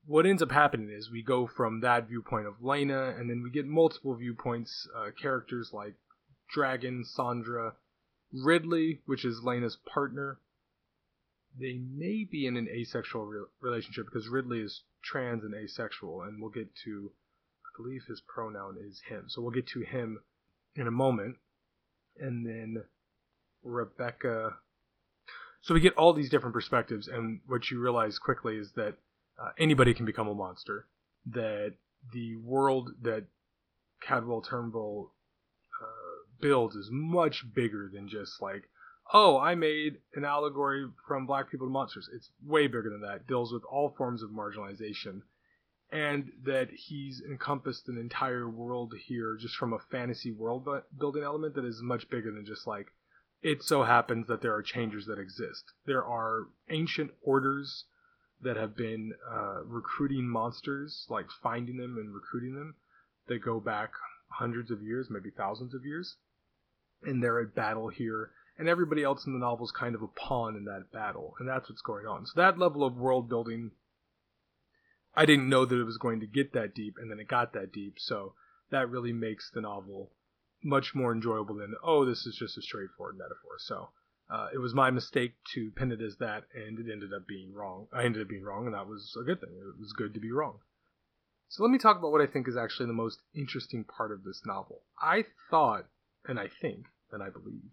what 0.05 0.25
ends 0.25 0.41
up 0.41 0.51
happening 0.51 0.89
is 0.89 1.11
we 1.11 1.23
go 1.23 1.47
from 1.47 1.81
that 1.81 2.07
viewpoint 2.07 2.47
of 2.47 2.61
Lena, 2.61 3.15
and 3.17 3.29
then 3.29 3.41
we 3.43 3.49
get 3.49 3.65
multiple 3.65 4.15
viewpoints, 4.15 4.87
uh, 4.95 5.11
characters 5.21 5.71
like 5.73 5.95
Dragon, 6.53 7.03
Sandra, 7.05 7.75
Ridley, 8.33 9.01
which 9.05 9.25
is 9.25 9.43
Lena's 9.43 9.77
partner. 9.77 10.39
They 11.57 11.77
may 11.77 12.27
be 12.29 12.45
in 12.45 12.57
an 12.57 12.67
asexual 12.69 13.25
re- 13.25 13.45
relationship 13.61 14.05
because 14.05 14.29
Ridley 14.29 14.61
is 14.61 14.83
trans 15.03 15.43
and 15.43 15.53
asexual, 15.53 16.23
and 16.23 16.41
we'll 16.41 16.51
get 16.51 16.75
to, 16.85 17.11
I 17.65 17.69
believe 17.81 18.03
his 18.07 18.21
pronoun 18.21 18.77
is 18.79 19.01
him. 19.07 19.25
So 19.27 19.41
we'll 19.41 19.51
get 19.51 19.67
to 19.67 19.81
him 19.81 20.19
in 20.75 20.87
a 20.87 20.91
moment. 20.91 21.37
And 22.19 22.45
then 22.45 22.83
Rebecca 23.63 24.57
So 25.61 25.73
we 25.73 25.81
get 25.81 25.95
all 25.95 26.13
these 26.13 26.29
different 26.29 26.53
perspectives, 26.53 27.07
and 27.07 27.41
what 27.47 27.69
you 27.69 27.79
realize 27.79 28.17
quickly 28.17 28.57
is 28.57 28.71
that 28.75 28.95
uh, 29.41 29.49
anybody 29.57 29.93
can 29.93 30.05
become 30.05 30.27
a 30.27 30.33
monster. 30.33 30.85
That 31.25 31.73
the 32.13 32.37
world 32.37 32.91
that 33.01 33.25
Cadwell 34.01 34.41
Turnbull 34.41 35.11
uh, 35.81 36.39
builds 36.39 36.75
is 36.75 36.89
much 36.91 37.43
bigger 37.53 37.89
than 37.93 38.07
just 38.07 38.41
like, 38.41 38.69
oh, 39.13 39.37
I 39.37 39.55
made 39.55 39.97
an 40.15 40.23
allegory 40.23 40.87
from 41.07 41.25
black 41.25 41.51
people 41.51 41.67
to 41.67 41.71
monsters. 41.71 42.09
It's 42.13 42.29
way 42.45 42.67
bigger 42.67 42.89
than 42.89 43.01
that. 43.01 43.15
It 43.15 43.27
deals 43.27 43.51
with 43.51 43.63
all 43.69 43.93
forms 43.97 44.23
of 44.23 44.29
marginalization. 44.29 45.23
And 45.91 46.31
that 46.45 46.69
he's 46.71 47.21
encompassed 47.27 47.89
an 47.89 47.97
entire 47.97 48.47
world 48.47 48.93
here 49.07 49.35
just 49.39 49.55
from 49.55 49.73
a 49.73 49.79
fantasy 49.91 50.31
world 50.31 50.67
building 50.97 51.23
element 51.23 51.55
that 51.55 51.65
is 51.65 51.81
much 51.81 52.07
bigger 52.09 52.31
than 52.31 52.45
just 52.45 52.67
like, 52.67 52.93
it 53.41 53.63
so 53.63 53.83
happens 53.83 54.27
that 54.27 54.41
there 54.41 54.53
are 54.53 54.61
changers 54.61 55.05
that 55.05 55.19
exist. 55.19 55.63
There 55.85 56.03
are 56.03 56.47
ancient 56.69 57.11
orders 57.21 57.85
that 58.41 58.57
have 58.57 58.75
been 58.75 59.13
uh, 59.29 59.63
recruiting 59.63 60.27
monsters, 60.27 61.05
like 61.09 61.27
finding 61.41 61.77
them 61.77 61.97
and 61.97 62.13
recruiting 62.13 62.55
them, 62.55 62.75
that 63.27 63.39
go 63.39 63.59
back 63.59 63.91
hundreds 64.29 64.71
of 64.71 64.81
years, 64.81 65.07
maybe 65.09 65.29
thousands 65.29 65.73
of 65.73 65.85
years. 65.85 66.15
And 67.03 67.23
they're 67.23 67.39
at 67.39 67.55
battle 67.55 67.89
here, 67.89 68.31
and 68.57 68.67
everybody 68.67 69.03
else 69.03 69.25
in 69.25 69.33
the 69.33 69.39
novel 69.39 69.65
is 69.65 69.71
kind 69.71 69.95
of 69.95 70.01
a 70.01 70.07
pawn 70.07 70.55
in 70.55 70.65
that 70.65 70.91
battle, 70.91 71.35
and 71.39 71.47
that's 71.47 71.69
what's 71.69 71.81
going 71.81 72.05
on. 72.05 72.25
So 72.25 72.33
that 72.35 72.57
level 72.57 72.83
of 72.83 72.97
world 72.97 73.29
building, 73.29 73.71
I 75.15 75.25
didn't 75.25 75.49
know 75.49 75.63
that 75.65 75.79
it 75.79 75.85
was 75.85 75.97
going 75.97 76.19
to 76.19 76.27
get 76.27 76.53
that 76.53 76.75
deep, 76.75 76.95
and 76.99 77.09
then 77.09 77.19
it 77.19 77.27
got 77.27 77.53
that 77.53 77.71
deep. 77.71 77.95
So 77.99 78.33
that 78.69 78.89
really 78.89 79.13
makes 79.13 79.49
the 79.49 79.61
novel 79.61 80.11
much 80.63 80.93
more 80.93 81.13
enjoyable 81.13 81.55
than 81.55 81.75
oh, 81.83 82.05
this 82.05 82.25
is 82.25 82.35
just 82.35 82.57
a 82.57 82.61
straightforward 82.61 83.17
metaphor. 83.17 83.57
So 83.59 83.89
uh, 84.29 84.47
it 84.53 84.59
was 84.59 84.73
my 84.73 84.91
mistake 84.91 85.33
to 85.53 85.71
pin 85.71 85.91
it 85.91 86.01
as 86.01 86.17
that, 86.17 86.43
and 86.53 86.79
it 86.79 86.91
ended 86.91 87.13
up 87.13 87.27
being 87.27 87.53
wrong. 87.53 87.87
I 87.93 88.03
ended 88.03 88.21
up 88.21 88.29
being 88.29 88.43
wrong, 88.43 88.65
and 88.65 88.75
that 88.75 88.87
was 88.87 89.15
a 89.19 89.23
good 89.23 89.41
thing. 89.41 89.49
It 89.49 89.79
was 89.79 89.93
good 89.93 90.13
to 90.13 90.19
be 90.19 90.31
wrong. 90.31 90.59
So 91.47 91.63
let 91.63 91.71
me 91.71 91.79
talk 91.79 91.97
about 91.97 92.11
what 92.11 92.21
I 92.21 92.27
think 92.27 92.47
is 92.47 92.55
actually 92.55 92.85
the 92.85 92.93
most 92.93 93.21
interesting 93.33 93.83
part 93.83 94.11
of 94.11 94.23
this 94.23 94.41
novel. 94.45 94.83
I 95.01 95.25
thought, 95.49 95.87
and 96.27 96.39
I 96.39 96.47
think, 96.61 96.85
and 97.11 97.23
I 97.23 97.29
believe, 97.29 97.71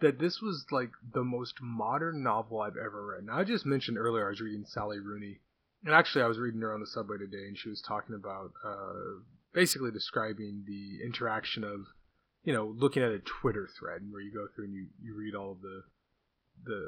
that 0.00 0.18
this 0.18 0.42
was 0.42 0.66
like 0.70 0.90
the 1.14 1.24
most 1.24 1.54
modern 1.62 2.22
novel 2.22 2.60
I've 2.60 2.76
ever 2.76 3.14
read. 3.14 3.24
Now 3.24 3.38
I 3.38 3.44
just 3.44 3.64
mentioned 3.64 3.96
earlier 3.96 4.26
I 4.26 4.30
was 4.30 4.42
reading 4.42 4.66
Sally 4.66 4.98
Rooney, 4.98 5.40
and 5.82 5.94
actually 5.94 6.24
I 6.24 6.28
was 6.28 6.38
reading 6.38 6.60
her 6.60 6.74
on 6.74 6.80
the 6.80 6.86
subway 6.86 7.16
today, 7.16 7.46
and 7.48 7.56
she 7.56 7.70
was 7.70 7.80
talking 7.80 8.14
about 8.14 8.52
uh, 8.62 9.22
basically 9.54 9.90
describing 9.90 10.64
the 10.66 11.02
interaction 11.02 11.64
of 11.64 11.86
you 12.46 12.52
know, 12.52 12.72
looking 12.78 13.02
at 13.02 13.10
a 13.10 13.18
Twitter 13.18 13.68
thread 13.76 14.02
where 14.08 14.22
you 14.22 14.32
go 14.32 14.46
through 14.54 14.66
and 14.66 14.74
you, 14.74 14.86
you 15.02 15.16
read 15.16 15.34
all 15.34 15.50
of 15.50 15.60
the 15.60 15.82
the 16.64 16.80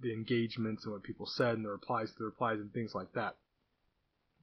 the 0.00 0.12
engagements 0.12 0.84
and 0.84 0.92
what 0.92 1.02
people 1.02 1.26
said 1.26 1.54
and 1.54 1.64
the 1.64 1.68
replies 1.68 2.10
to 2.10 2.18
the 2.18 2.24
replies 2.24 2.58
and 2.58 2.72
things 2.72 2.94
like 2.94 3.12
that. 3.12 3.36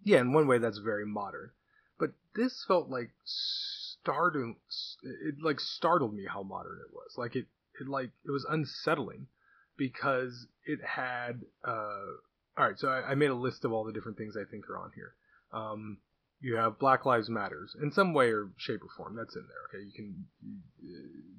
Yeah, 0.03 0.19
in 0.19 0.31
one 0.31 0.47
way 0.47 0.59
that's 0.59 0.77
very 0.77 1.07
modern. 1.07 1.49
But 1.99 2.11
this 2.35 2.63
felt 2.67 2.87
like 2.87 3.09
startled 3.25 4.55
it 5.01 5.35
like 5.41 5.59
startled 5.59 6.13
me 6.13 6.25
how 6.31 6.43
modern 6.43 6.77
it 6.87 6.93
was. 6.93 7.15
Like 7.17 7.35
it 7.35 7.47
it 7.81 7.87
like 7.87 8.11
it 8.23 8.31
was 8.31 8.45
unsettling 8.47 9.25
because 9.75 10.45
it 10.65 10.79
had 10.85 11.41
uh 11.67 12.13
all 12.57 12.67
right, 12.67 12.77
so 12.77 12.89
I, 12.89 13.11
I 13.11 13.15
made 13.15 13.31
a 13.31 13.35
list 13.35 13.65
of 13.65 13.71
all 13.71 13.85
the 13.85 13.93
different 13.93 14.19
things 14.19 14.35
I 14.37 14.49
think 14.49 14.69
are 14.69 14.77
on 14.77 14.91
here. 14.93 15.15
Um, 15.51 15.97
you 16.41 16.55
have 16.55 16.79
Black 16.79 17.05
Lives 17.05 17.29
Matters 17.29 17.75
in 17.81 17.91
some 17.91 18.13
way 18.13 18.31
or 18.31 18.49
shape 18.57 18.81
or 18.81 18.89
form. 18.95 19.15
That's 19.15 19.35
in 19.35 19.45
there. 19.47 19.81
Okay, 19.81 19.85
you 19.85 19.91
can 19.93 20.25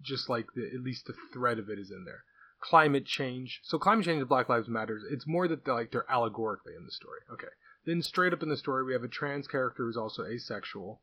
just 0.03 0.29
like 0.29 0.47
the, 0.55 0.67
at 0.67 0.83
least 0.83 1.07
the 1.07 1.15
thread 1.33 1.59
of 1.59 1.69
it 1.69 1.79
is 1.79 1.91
in 1.91 2.05
there. 2.05 2.25
Climate 2.61 3.07
change. 3.07 3.61
So 3.65 3.79
climate 3.79 4.05
change 4.05 4.21
and 4.21 4.29
Black 4.29 4.49
Lives 4.49 4.69
Matters. 4.69 5.03
It's 5.11 5.27
more 5.27 5.49
that 5.49 5.65
they're 5.65 5.75
like 5.75 5.91
they're 5.91 6.11
allegorically 6.11 6.75
in 6.77 6.85
the 6.85 6.93
story. 6.93 7.21
Okay. 7.33 7.49
Then 7.87 8.03
straight 8.03 8.35
up 8.35 8.43
in 8.43 8.51
the 8.51 8.59
story, 8.59 8.85
we 8.85 8.93
have 8.93 9.05
a 9.05 9.09
trans 9.09 9.49
character 9.49 9.85
who's 9.85 9.97
also 9.97 10.27
asexual, 10.27 11.01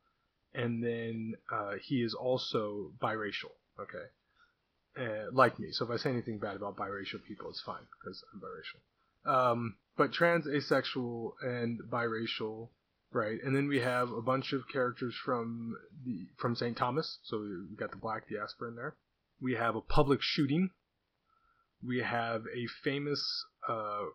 and 0.53 0.83
then 0.83 1.33
uh, 1.51 1.73
he 1.81 2.03
is 2.03 2.13
also 2.13 2.91
biracial. 3.01 3.51
Okay. 3.79 4.05
Uh, 4.99 5.31
like 5.31 5.59
me. 5.59 5.71
So 5.71 5.85
if 5.85 5.91
I 5.91 5.97
say 5.97 6.11
anything 6.11 6.37
bad 6.39 6.55
about 6.55 6.77
biracial 6.77 7.23
people, 7.27 7.49
it's 7.49 7.61
fine 7.61 7.85
because 7.99 8.23
I'm 8.31 8.41
biracial. 8.41 9.51
Um, 9.51 9.75
but 9.97 10.13
trans, 10.13 10.47
asexual, 10.47 11.35
and 11.41 11.79
biracial 11.91 12.69
right? 13.11 13.37
And 13.43 13.55
then 13.55 13.67
we 13.67 13.79
have 13.79 14.11
a 14.11 14.21
bunch 14.21 14.53
of 14.53 14.67
characters 14.71 15.15
from 15.23 15.75
the 16.05 16.27
from 16.37 16.55
St. 16.55 16.77
Thomas. 16.77 17.19
So 17.23 17.39
we 17.39 17.75
got 17.75 17.91
the 17.91 17.97
black 17.97 18.29
diaspora 18.29 18.69
in 18.69 18.75
there. 18.75 18.95
We 19.41 19.53
have 19.53 19.75
a 19.75 19.81
public 19.81 20.21
shooting. 20.21 20.71
We 21.85 21.99
have 21.99 22.43
a 22.55 22.65
famous 22.83 23.45
uh, 23.69 24.05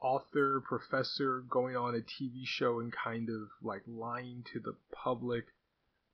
author 0.00 0.60
professor 0.60 1.44
going 1.48 1.76
on 1.76 1.94
a 1.94 1.98
TV 1.98 2.42
show 2.44 2.80
and 2.80 2.92
kind 2.92 3.28
of 3.28 3.48
like 3.62 3.82
lying 3.86 4.44
to 4.52 4.60
the 4.60 4.74
public 4.92 5.46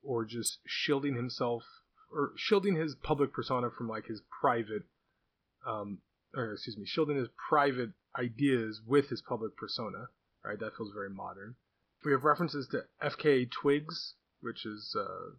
or 0.01 0.25
just 0.25 0.59
shielding 0.65 1.15
himself 1.15 1.63
or 2.11 2.31
shielding 2.37 2.75
his 2.75 2.95
public 2.95 3.33
persona 3.33 3.69
from 3.75 3.87
like 3.89 4.05
his 4.05 4.21
private 4.41 4.83
um 5.67 5.99
or 6.35 6.53
excuse 6.53 6.77
me 6.77 6.85
shielding 6.85 7.17
his 7.17 7.27
private 7.49 7.89
ideas 8.17 8.81
with 8.85 9.09
his 9.09 9.21
public 9.21 9.55
persona 9.57 10.07
right 10.43 10.59
that 10.59 10.75
feels 10.77 10.91
very 10.93 11.09
modern 11.09 11.55
we 12.05 12.11
have 12.11 12.23
references 12.23 12.67
to 12.69 12.83
FKA 13.01 13.49
Twigs, 13.49 14.15
which 14.41 14.65
is 14.65 14.95
uh, 14.99 15.35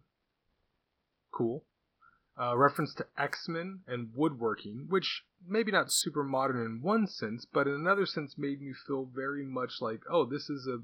cool. 1.31 1.65
Uh, 2.37 2.57
reference 2.57 2.93
to 2.95 3.05
X 3.17 3.47
Men 3.47 3.79
and 3.87 4.09
woodworking, 4.13 4.87
which 4.89 5.23
maybe 5.47 5.71
not 5.71 5.91
super 5.91 6.23
modern 6.23 6.65
in 6.65 6.81
one 6.81 7.07
sense, 7.07 7.45
but 7.45 7.67
in 7.67 7.73
another 7.73 8.05
sense 8.05 8.35
made 8.37 8.61
me 8.61 8.73
feel 8.85 9.05
very 9.05 9.45
much 9.45 9.75
like, 9.79 10.01
oh, 10.09 10.25
this 10.25 10.49
is 10.49 10.67
a 10.67 10.79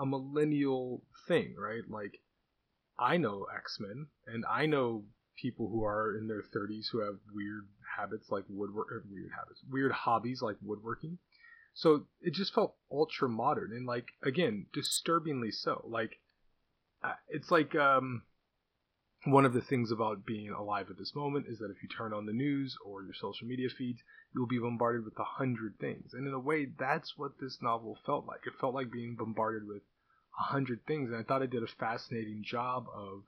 a 0.00 0.06
millennial 0.06 1.02
thing, 1.28 1.54
right? 1.58 1.82
Like, 1.88 2.20
I 2.98 3.16
know 3.16 3.46
X 3.54 3.78
Men, 3.80 4.06
and 4.26 4.44
I 4.50 4.66
know 4.66 5.04
people 5.40 5.68
who 5.68 5.84
are 5.84 6.16
in 6.16 6.28
their 6.28 6.42
30s 6.42 6.86
who 6.92 7.00
have 7.00 7.16
weird 7.32 7.66
habits 7.96 8.30
like 8.30 8.44
woodwork, 8.48 8.88
weird 9.10 9.30
habits, 9.36 9.62
weird 9.70 9.92
hobbies 9.92 10.42
like 10.42 10.56
woodworking. 10.62 11.18
So 11.74 12.06
it 12.20 12.34
just 12.34 12.54
felt 12.54 12.76
ultra 12.90 13.28
modern 13.28 13.72
and 13.72 13.86
like 13.86 14.08
again 14.22 14.66
disturbingly 14.72 15.50
so. 15.50 15.84
Like 15.88 16.18
uh, 17.02 17.14
it's 17.28 17.50
like 17.50 17.74
um, 17.74 18.22
one 19.24 19.44
of 19.44 19.52
the 19.52 19.60
things 19.60 19.90
about 19.90 20.26
being 20.26 20.50
alive 20.50 20.86
at 20.90 20.98
this 20.98 21.14
moment 21.14 21.46
is 21.48 21.58
that 21.58 21.70
if 21.70 21.82
you 21.82 21.88
turn 21.88 22.12
on 22.12 22.26
the 22.26 22.32
news 22.32 22.76
or 22.84 23.02
your 23.02 23.14
social 23.14 23.46
media 23.46 23.68
feeds, 23.68 24.02
you'll 24.34 24.46
be 24.46 24.58
bombarded 24.58 25.04
with 25.04 25.18
a 25.18 25.24
hundred 25.24 25.78
things. 25.78 26.12
And 26.12 26.26
in 26.26 26.34
a 26.34 26.38
way, 26.38 26.66
that's 26.78 27.16
what 27.16 27.38
this 27.40 27.58
novel 27.62 27.98
felt 28.04 28.26
like. 28.26 28.40
It 28.46 28.58
felt 28.60 28.74
like 28.74 28.90
being 28.90 29.16
bombarded 29.16 29.66
with 29.66 29.82
a 30.38 30.42
hundred 30.42 30.84
things, 30.86 31.10
and 31.10 31.18
I 31.18 31.22
thought 31.22 31.42
it 31.42 31.50
did 31.50 31.62
a 31.62 31.78
fascinating 31.78 32.42
job 32.44 32.86
of 32.94 33.22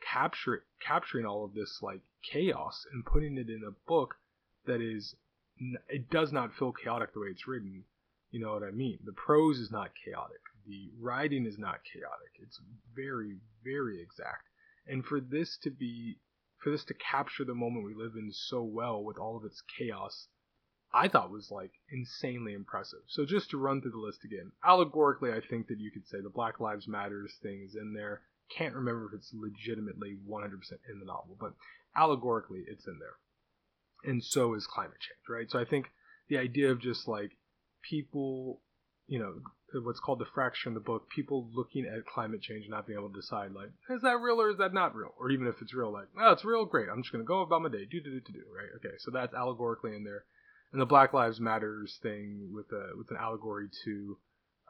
capture 0.00 0.64
capturing 0.80 1.26
all 1.26 1.44
of 1.44 1.54
this 1.54 1.80
like 1.82 2.00
chaos 2.22 2.86
and 2.90 3.04
putting 3.04 3.36
it 3.36 3.48
in 3.50 3.62
a 3.66 3.76
book 3.86 4.16
that 4.66 4.80
is 4.80 5.14
it 5.88 6.08
does 6.10 6.32
not 6.32 6.54
feel 6.54 6.72
chaotic 6.72 7.12
the 7.12 7.20
way 7.20 7.28
it's 7.28 7.46
written. 7.46 7.84
You 8.30 8.40
know 8.40 8.52
what 8.52 8.62
I 8.62 8.70
mean? 8.70 8.98
The 9.04 9.12
prose 9.12 9.58
is 9.58 9.70
not 9.70 9.90
chaotic. 10.04 10.40
The 10.66 10.90
writing 10.98 11.46
is 11.46 11.58
not 11.58 11.84
chaotic. 11.84 12.32
It's 12.40 12.60
very, 12.94 13.36
very 13.62 14.00
exact. 14.00 14.44
And 14.86 15.04
for 15.04 15.20
this 15.20 15.58
to 15.58 15.70
be, 15.70 16.18
for 16.58 16.70
this 16.70 16.84
to 16.84 16.94
capture 16.94 17.44
the 17.44 17.54
moment 17.54 17.84
we 17.84 17.94
live 17.94 18.16
in 18.16 18.32
so 18.32 18.62
well 18.62 19.02
with 19.02 19.18
all 19.18 19.36
of 19.36 19.44
its 19.44 19.62
chaos, 19.76 20.28
I 20.92 21.08
thought 21.08 21.30
was 21.30 21.50
like 21.50 21.72
insanely 21.90 22.54
impressive. 22.54 23.00
So 23.08 23.26
just 23.26 23.50
to 23.50 23.58
run 23.58 23.82
through 23.82 23.92
the 23.92 23.98
list 23.98 24.24
again, 24.24 24.52
allegorically, 24.64 25.32
I 25.32 25.40
think 25.40 25.68
that 25.68 25.78
you 25.78 25.90
could 25.90 26.06
say 26.06 26.20
the 26.20 26.30
Black 26.30 26.58
Lives 26.58 26.88
Matters 26.88 27.36
thing 27.42 27.62
is 27.62 27.74
in 27.74 27.92
there. 27.92 28.22
Can't 28.56 28.74
remember 28.74 29.06
if 29.06 29.14
it's 29.14 29.32
legitimately 29.34 30.16
100% 30.28 30.42
in 30.90 30.98
the 30.98 31.06
novel, 31.06 31.36
but 31.38 31.52
allegorically, 31.94 32.64
it's 32.66 32.86
in 32.86 32.98
there 32.98 33.16
and 34.04 34.22
so 34.22 34.54
is 34.54 34.66
climate 34.66 34.98
change, 35.00 35.28
right? 35.28 35.50
So 35.50 35.58
I 35.58 35.64
think 35.64 35.86
the 36.28 36.38
idea 36.38 36.70
of 36.70 36.80
just 36.80 37.08
like 37.08 37.32
people, 37.82 38.60
you 39.06 39.18
know, 39.18 39.34
what's 39.82 40.00
called 40.00 40.18
the 40.18 40.26
fracture 40.34 40.68
in 40.68 40.74
the 40.74 40.80
book, 40.80 41.08
people 41.14 41.48
looking 41.52 41.86
at 41.86 42.06
climate 42.06 42.42
change 42.42 42.62
and 42.62 42.70
not 42.70 42.86
being 42.86 42.98
able 42.98 43.10
to 43.10 43.20
decide 43.20 43.52
like, 43.52 43.70
is 43.88 44.02
that 44.02 44.20
real 44.20 44.40
or 44.40 44.50
is 44.50 44.58
that 44.58 44.74
not 44.74 44.94
real? 44.94 45.14
Or 45.18 45.30
even 45.30 45.46
if 45.46 45.56
it's 45.60 45.74
real, 45.74 45.92
like, 45.92 46.08
oh, 46.18 46.32
it's 46.32 46.44
real, 46.44 46.64
great. 46.64 46.88
I'm 46.88 47.02
just 47.02 47.12
gonna 47.12 47.24
go 47.24 47.42
about 47.42 47.62
my 47.62 47.68
day, 47.68 47.86
do 47.90 48.00
do 48.00 48.10
do 48.10 48.20
do 48.20 48.32
do, 48.32 48.44
right? 48.56 48.68
Okay, 48.76 48.96
so 48.98 49.10
that's 49.10 49.34
allegorically 49.34 49.94
in 49.94 50.04
there, 50.04 50.24
and 50.72 50.80
the 50.80 50.86
Black 50.86 51.12
Lives 51.12 51.40
Matters 51.40 51.98
thing 52.02 52.50
with 52.52 52.66
a 52.72 52.96
with 52.96 53.10
an 53.10 53.16
allegory 53.20 53.68
to, 53.84 54.16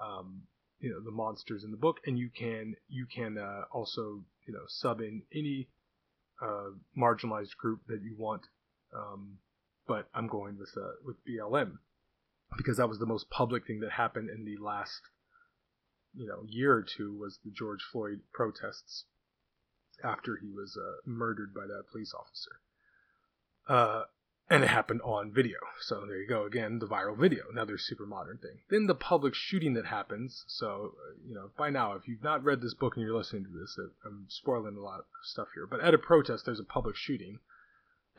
um, 0.03 0.43
you 0.81 0.91
know, 0.91 1.01
the 1.01 1.11
monsters 1.11 1.65
in 1.65 1.71
the 1.71 1.77
book, 1.77 1.99
and 2.07 2.19
you 2.19 2.31
can 2.37 2.75
you 2.89 3.07
can 3.07 3.39
uh, 3.39 3.63
also 3.73 4.23
you 4.47 4.55
know 4.55 4.65
sub 4.69 5.01
in 5.01 5.23
any 5.35 5.69
uh, 6.43 6.71
marginalized 6.97 7.57
group 7.59 7.81
that 7.89 8.03
you 8.03 8.15
want 8.19 8.43
um, 8.94 9.38
but 9.87 10.09
I'm 10.14 10.28
going 10.28 10.59
with 10.59 10.73
uh, 10.76 10.92
with 11.04 11.16
BLM 11.26 11.78
because 12.56 12.76
that 12.78 12.88
was 12.88 12.99
the 12.99 13.06
most 13.06 13.30
public 13.30 13.66
thing 13.66 13.80
that 13.80 13.92
happened 13.92 14.30
in 14.30 14.44
the 14.44 14.62
last 14.62 15.00
you 16.14 16.26
know 16.26 16.42
year 16.47 16.73
or 16.73 16.82
two 16.82 17.16
was 17.16 17.38
the 17.44 17.50
George 17.50 17.80
Floyd 17.92 18.20
protests 18.32 19.04
after 20.02 20.37
he 20.40 20.50
was 20.50 20.76
uh, 20.76 20.97
murdered 21.04 21.52
by 21.54 21.66
that 21.66 21.85
police 21.90 22.14
officer. 22.14 22.61
Uh, 23.68 24.04
and 24.49 24.64
it 24.64 24.68
happened 24.68 25.00
on 25.02 25.32
video. 25.32 25.59
So 25.80 26.04
there 26.06 26.20
you 26.20 26.28
go 26.28 26.44
again, 26.44 26.80
the 26.80 26.88
viral 26.88 27.16
video, 27.16 27.44
another 27.52 27.78
super 27.78 28.04
modern 28.04 28.38
thing. 28.38 28.59
Then 28.68 28.87
the 28.87 28.97
public 28.97 29.35
shooting 29.35 29.75
that 29.75 29.87
happens. 29.87 30.44
So 30.49 30.94
uh, 30.97 31.14
you 31.25 31.35
know, 31.35 31.50
by 31.56 31.70
now, 31.70 31.92
if 31.92 32.09
you've 32.09 32.25
not 32.25 32.42
read 32.42 32.61
this 32.61 32.75
book 32.75 32.97
and 32.97 33.04
you're 33.04 33.16
listening 33.16 33.44
to 33.44 33.50
this, 33.50 33.78
I'm 34.04 34.26
spoiling 34.28 34.76
a 34.76 34.80
lot 34.80 35.00
of 35.00 35.04
stuff 35.23 35.49
here. 35.54 35.66
But 35.66 35.80
at 35.80 35.94
a 35.94 35.99
protest, 35.99 36.44
there's 36.44 36.61
a 36.61 36.64
public 36.64 36.97
shooting. 36.97 37.38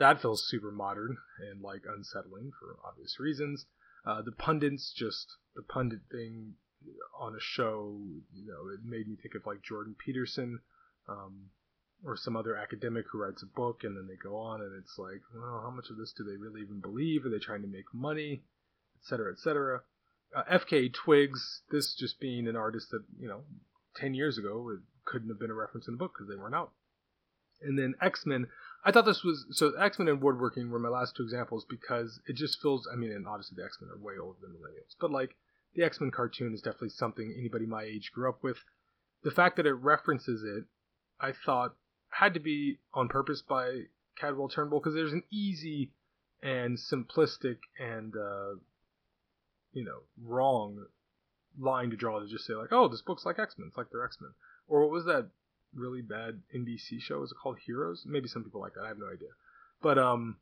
That 0.01 0.19
feels 0.19 0.49
super 0.49 0.71
modern 0.71 1.17
and 1.39 1.61
like 1.61 1.83
unsettling 1.87 2.51
for 2.59 2.75
obvious 2.83 3.19
reasons. 3.19 3.67
Uh, 4.03 4.23
the 4.23 4.31
pundits, 4.31 4.91
just 4.91 5.27
the 5.55 5.61
pundit 5.61 5.99
thing 6.11 6.53
on 7.19 7.35
a 7.35 7.39
show, 7.39 8.01
you 8.33 8.47
know, 8.47 8.73
it 8.73 8.79
made 8.83 9.07
me 9.07 9.15
think 9.21 9.35
of 9.35 9.45
like 9.45 9.61
Jordan 9.61 9.95
Peterson. 10.03 10.59
Um, 11.07 11.51
or 12.03 12.17
some 12.17 12.35
other 12.35 12.55
academic 12.55 13.05
who 13.11 13.19
writes 13.19 13.43
a 13.43 13.45
book 13.45 13.83
and 13.83 13.95
then 13.95 14.07
they 14.07 14.15
go 14.15 14.35
on 14.35 14.61
and 14.61 14.75
it's 14.75 14.97
like, 14.97 15.21
well, 15.35 15.61
how 15.63 15.69
much 15.69 15.89
of 15.89 15.97
this 15.97 16.13
do 16.17 16.23
they 16.23 16.37
really 16.37 16.61
even 16.61 16.79
believe? 16.79 17.25
Are 17.25 17.29
they 17.29 17.37
trying 17.37 17.61
to 17.61 17.67
make 17.67 17.85
money, 17.93 18.41
et 18.95 19.07
cetera, 19.07 19.31
et 19.31 19.39
cetera? 19.39 19.81
Uh, 20.35 20.43
FK 20.51 20.91
Twigs, 20.93 21.61
this 21.69 21.93
just 21.93 22.19
being 22.19 22.47
an 22.47 22.55
artist 22.55 22.89
that 22.91 23.03
you 23.19 23.27
know, 23.27 23.41
ten 23.95 24.13
years 24.13 24.37
ago 24.37 24.71
it 24.73 24.79
couldn't 25.05 25.29
have 25.29 25.39
been 25.39 25.51
a 25.51 25.55
reference 25.55 25.87
in 25.87 25.93
the 25.93 25.97
book 25.99 26.13
because 26.15 26.27
they 26.27 26.35
weren't 26.35 26.55
out. 26.55 26.71
And 27.61 27.77
then 27.77 27.93
X 28.01 28.25
Men, 28.25 28.47
I 28.83 28.91
thought 28.91 29.05
this 29.05 29.23
was 29.23 29.45
so 29.51 29.73
X 29.75 29.99
Men 29.99 30.07
and 30.07 30.21
woodworking 30.21 30.69
were 30.69 30.79
my 30.79 30.89
last 30.89 31.15
two 31.15 31.23
examples 31.23 31.65
because 31.69 32.19
it 32.27 32.35
just 32.35 32.61
feels. 32.61 32.87
I 32.91 32.95
mean, 32.95 33.11
and 33.11 33.27
obviously 33.27 33.55
the 33.55 33.65
X 33.65 33.77
Men 33.81 33.91
are 33.91 33.97
way 33.97 34.13
older 34.21 34.39
than 34.41 34.51
millennials, 34.51 34.95
but 34.99 35.11
like 35.11 35.35
the 35.75 35.83
X 35.83 36.01
Men 36.01 36.11
cartoon 36.11 36.53
is 36.53 36.61
definitely 36.61 36.89
something 36.89 37.33
anybody 37.37 37.65
my 37.65 37.83
age 37.83 38.11
grew 38.13 38.29
up 38.29 38.43
with. 38.43 38.57
The 39.23 39.31
fact 39.31 39.57
that 39.57 39.67
it 39.67 39.73
references 39.73 40.43
it, 40.43 40.65
I 41.19 41.31
thought 41.31 41.75
had 42.09 42.33
to 42.33 42.39
be 42.39 42.79
on 42.93 43.07
purpose 43.07 43.41
by 43.41 43.83
Cadwell 44.17 44.49
Turnbull 44.49 44.79
because 44.79 44.95
there's 44.95 45.13
an 45.13 45.23
easy 45.31 45.91
and 46.41 46.77
simplistic 46.77 47.57
and 47.79 48.15
uh, 48.15 48.55
you 49.73 49.85
know 49.85 49.99
wrong 50.23 50.85
line 51.59 51.89
to 51.91 51.97
draw 51.97 52.19
to 52.19 52.27
just 52.27 52.45
say 52.45 52.53
like, 52.53 52.71
oh, 52.71 52.87
this 52.87 53.01
book's 53.01 53.25
like 53.25 53.37
X 53.37 53.55
Men, 53.57 53.67
it's 53.67 53.77
like 53.77 53.87
they're 53.91 54.03
X 54.03 54.17
Men, 54.19 54.31
or 54.67 54.81
what 54.81 54.91
was 54.91 55.05
that 55.05 55.29
really 55.73 56.01
bad 56.01 56.41
NBC 56.55 56.99
show? 56.99 57.23
Is 57.23 57.31
it 57.31 57.37
called 57.41 57.57
Heroes? 57.65 58.03
Maybe 58.05 58.27
some 58.27 58.43
people 58.43 58.61
like 58.61 58.73
that. 58.75 58.83
I 58.85 58.89
have 58.89 58.99
no 58.99 59.07
idea, 59.07 59.29
but 59.81 59.97
um, 59.97 60.37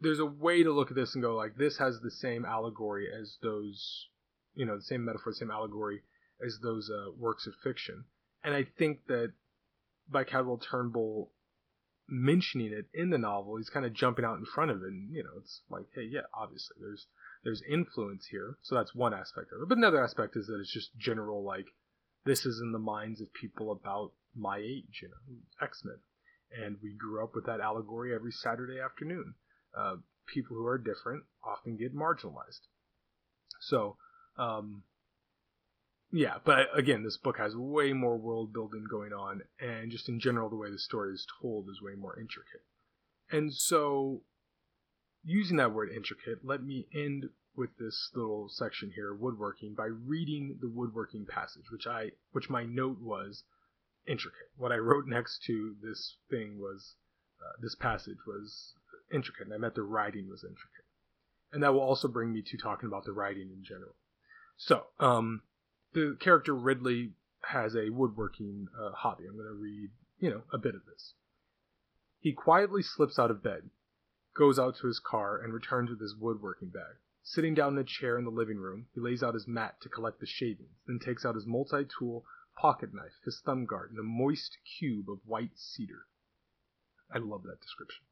there's 0.00 0.18
a 0.18 0.26
way 0.26 0.62
to 0.62 0.72
look 0.72 0.90
at 0.90 0.96
this 0.96 1.14
and 1.14 1.22
go 1.22 1.34
like, 1.34 1.56
this 1.56 1.78
has 1.78 2.00
the 2.00 2.10
same 2.10 2.44
allegory 2.44 3.08
as 3.08 3.36
those, 3.42 4.06
you 4.54 4.66
know, 4.66 4.76
the 4.76 4.82
same 4.82 5.04
metaphor, 5.04 5.32
the 5.32 5.36
same 5.36 5.50
allegory 5.50 6.02
as 6.44 6.58
those 6.62 6.90
uh, 6.90 7.10
works 7.18 7.46
of 7.46 7.54
fiction, 7.62 8.04
and 8.44 8.54
I 8.54 8.66
think 8.78 9.06
that 9.08 9.32
by 10.08 10.24
Cadwell 10.24 10.58
Turnbull 10.58 11.32
mentioning 12.08 12.72
it 12.72 12.86
in 12.94 13.10
the 13.10 13.18
novel, 13.18 13.56
he's 13.56 13.70
kind 13.70 13.84
of 13.84 13.92
jumping 13.92 14.24
out 14.24 14.38
in 14.38 14.44
front 14.44 14.70
of 14.70 14.82
it. 14.82 14.88
And, 14.88 15.12
you 15.12 15.22
know, 15.22 15.30
it's 15.38 15.62
like, 15.70 15.86
hey, 15.94 16.08
yeah, 16.08 16.20
obviously 16.34 16.76
there's 16.80 17.06
there's 17.44 17.62
influence 17.70 18.26
here. 18.30 18.56
So 18.62 18.74
that's 18.74 18.94
one 18.94 19.14
aspect 19.14 19.52
of 19.52 19.62
it. 19.62 19.68
But 19.68 19.78
another 19.78 20.02
aspect 20.02 20.36
is 20.36 20.46
that 20.46 20.58
it's 20.60 20.72
just 20.72 20.96
general, 20.98 21.44
like, 21.44 21.66
this 22.26 22.44
is 22.44 22.60
in 22.60 22.72
the 22.72 22.78
minds 22.78 23.20
of 23.20 23.32
people 23.32 23.72
about 23.72 24.12
my 24.34 24.58
age, 24.58 25.00
you 25.00 25.08
know, 25.08 25.36
X 25.62 25.82
Men. 25.84 25.96
And 26.62 26.76
we 26.82 26.92
grew 26.92 27.22
up 27.22 27.34
with 27.34 27.46
that 27.46 27.60
allegory 27.60 28.14
every 28.14 28.32
Saturday 28.32 28.78
afternoon. 28.80 29.34
Uh, 29.76 29.96
people 30.26 30.56
who 30.56 30.66
are 30.66 30.78
different 30.78 31.24
often 31.44 31.76
get 31.76 31.94
marginalized. 31.94 32.66
So, 33.60 33.96
um, 34.36 34.82
yeah, 36.12 36.36
but 36.44 36.68
again, 36.76 37.02
this 37.02 37.16
book 37.16 37.38
has 37.38 37.56
way 37.56 37.92
more 37.92 38.16
world 38.16 38.52
building 38.52 38.84
going 38.88 39.12
on, 39.12 39.42
and 39.60 39.90
just 39.90 40.08
in 40.08 40.20
general, 40.20 40.48
the 40.48 40.56
way 40.56 40.70
the 40.70 40.78
story 40.78 41.12
is 41.12 41.26
told 41.40 41.68
is 41.68 41.82
way 41.82 41.94
more 41.96 42.18
intricate. 42.18 42.62
And 43.30 43.52
so, 43.52 44.22
using 45.24 45.56
that 45.56 45.72
word 45.72 45.90
intricate, 45.94 46.44
let 46.44 46.62
me 46.62 46.86
end 46.94 47.24
with 47.56 47.76
this 47.78 48.10
little 48.14 48.48
section 48.48 48.92
here, 48.94 49.14
woodworking, 49.14 49.74
by 49.74 49.86
reading 49.86 50.58
the 50.60 50.68
woodworking 50.68 51.26
passage, 51.26 51.70
which 51.70 51.86
I, 51.86 52.10
which 52.32 52.50
my 52.50 52.64
note 52.64 53.00
was 53.00 53.42
intricate. 54.06 54.50
What 54.56 54.72
I 54.72 54.76
wrote 54.76 55.06
next 55.06 55.42
to 55.44 55.74
this 55.82 56.16
thing 56.30 56.58
was, 56.58 56.94
uh, 57.40 57.52
this 57.60 57.74
passage 57.74 58.18
was 58.26 58.74
intricate, 59.12 59.46
and 59.46 59.54
I 59.54 59.58
meant 59.58 59.74
the 59.74 59.82
writing 59.82 60.28
was 60.28 60.44
intricate. 60.44 60.84
And 61.52 61.62
that 61.62 61.72
will 61.72 61.80
also 61.80 62.08
bring 62.08 62.32
me 62.32 62.42
to 62.42 62.56
talking 62.56 62.86
about 62.86 63.04
the 63.04 63.12
writing 63.12 63.50
in 63.50 63.64
general. 63.64 63.94
So, 64.56 64.84
um, 64.98 65.42
the 65.92 66.16
character 66.20 66.54
Ridley 66.54 67.12
has 67.42 67.74
a 67.74 67.90
woodworking 67.90 68.68
uh, 68.78 68.90
hobby. 68.92 69.24
I'm 69.28 69.36
going 69.36 69.46
to 69.46 69.54
read, 69.54 69.90
you 70.18 70.30
know, 70.30 70.42
a 70.52 70.58
bit 70.58 70.74
of 70.74 70.82
this. 70.86 71.14
He 72.20 72.32
quietly 72.32 72.82
slips 72.82 73.18
out 73.18 73.30
of 73.30 73.42
bed, 73.42 73.70
goes 74.36 74.58
out 74.58 74.76
to 74.78 74.86
his 74.88 74.98
car, 74.98 75.38
and 75.38 75.52
returns 75.52 75.90
with 75.90 76.00
his 76.00 76.14
woodworking 76.18 76.68
bag. 76.68 76.96
Sitting 77.28 77.54
down 77.54 77.72
in 77.72 77.78
a 77.80 77.84
chair 77.84 78.16
in 78.18 78.24
the 78.24 78.30
living 78.30 78.58
room, 78.58 78.86
he 78.94 79.00
lays 79.00 79.20
out 79.20 79.34
his 79.34 79.48
mat 79.48 79.80
to 79.80 79.88
collect 79.88 80.20
the 80.20 80.26
shavings, 80.26 80.78
then 80.86 81.00
takes 81.00 81.24
out 81.24 81.34
his 81.34 81.44
multi 81.44 81.84
tool 81.84 82.24
pocket 82.54 82.94
knife, 82.94 83.18
his 83.24 83.40
thumb 83.40 83.66
guard, 83.66 83.90
and 83.90 83.98
a 83.98 84.04
moist 84.04 84.56
cube 84.78 85.10
of 85.10 85.26
white 85.26 85.58
cedar. 85.58 86.06
I 87.10 87.18
love 87.18 87.42
that 87.42 87.60
description. 87.60 88.04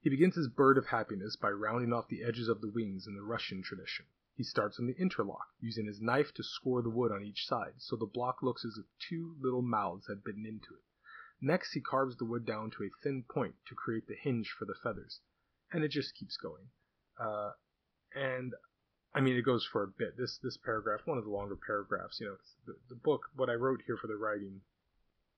He 0.00 0.10
begins 0.10 0.36
his 0.36 0.46
bird 0.46 0.78
of 0.78 0.86
happiness 0.86 1.34
by 1.34 1.50
rounding 1.50 1.92
off 1.92 2.06
the 2.06 2.22
edges 2.22 2.46
of 2.46 2.60
the 2.60 2.70
wings 2.70 3.08
in 3.08 3.16
the 3.16 3.24
Russian 3.24 3.64
tradition. 3.64 4.06
He 4.36 4.44
starts 4.44 4.78
on 4.78 4.86
the 4.86 4.96
interlock, 4.96 5.48
using 5.58 5.86
his 5.86 6.00
knife 6.00 6.32
to 6.34 6.44
score 6.44 6.82
the 6.82 6.88
wood 6.88 7.10
on 7.10 7.24
each 7.24 7.48
side, 7.48 7.74
so 7.78 7.96
the 7.96 8.06
block 8.06 8.44
looks 8.44 8.64
as 8.64 8.78
if 8.78 8.86
two 9.00 9.34
little 9.40 9.62
mouths 9.62 10.06
had 10.06 10.22
bitten 10.22 10.46
into 10.46 10.72
it. 10.72 10.84
Next 11.40 11.72
he 11.72 11.80
carves 11.80 12.16
the 12.16 12.24
wood 12.24 12.46
down 12.46 12.70
to 12.70 12.84
a 12.84 12.90
thin 13.02 13.24
point 13.24 13.56
to 13.66 13.74
create 13.74 14.06
the 14.06 14.14
hinge 14.14 14.54
for 14.56 14.66
the 14.66 14.76
feathers, 14.80 15.20
and 15.72 15.82
it 15.82 15.88
just 15.88 16.14
keeps 16.14 16.36
going. 16.36 16.70
Uh, 17.18 17.50
and 18.16 18.52
I 19.14 19.20
mean, 19.20 19.36
it 19.36 19.42
goes 19.42 19.64
for 19.64 19.82
a 19.82 19.88
bit. 19.88 20.16
This 20.18 20.38
this 20.42 20.56
paragraph, 20.56 21.00
one 21.04 21.18
of 21.18 21.24
the 21.24 21.30
longer 21.30 21.56
paragraphs, 21.56 22.18
you 22.20 22.26
know, 22.26 22.36
the, 22.66 22.74
the 22.88 23.00
book. 23.00 23.22
What 23.36 23.50
I 23.50 23.54
wrote 23.54 23.82
here 23.86 23.96
for 23.96 24.06
the 24.08 24.16
writing 24.16 24.60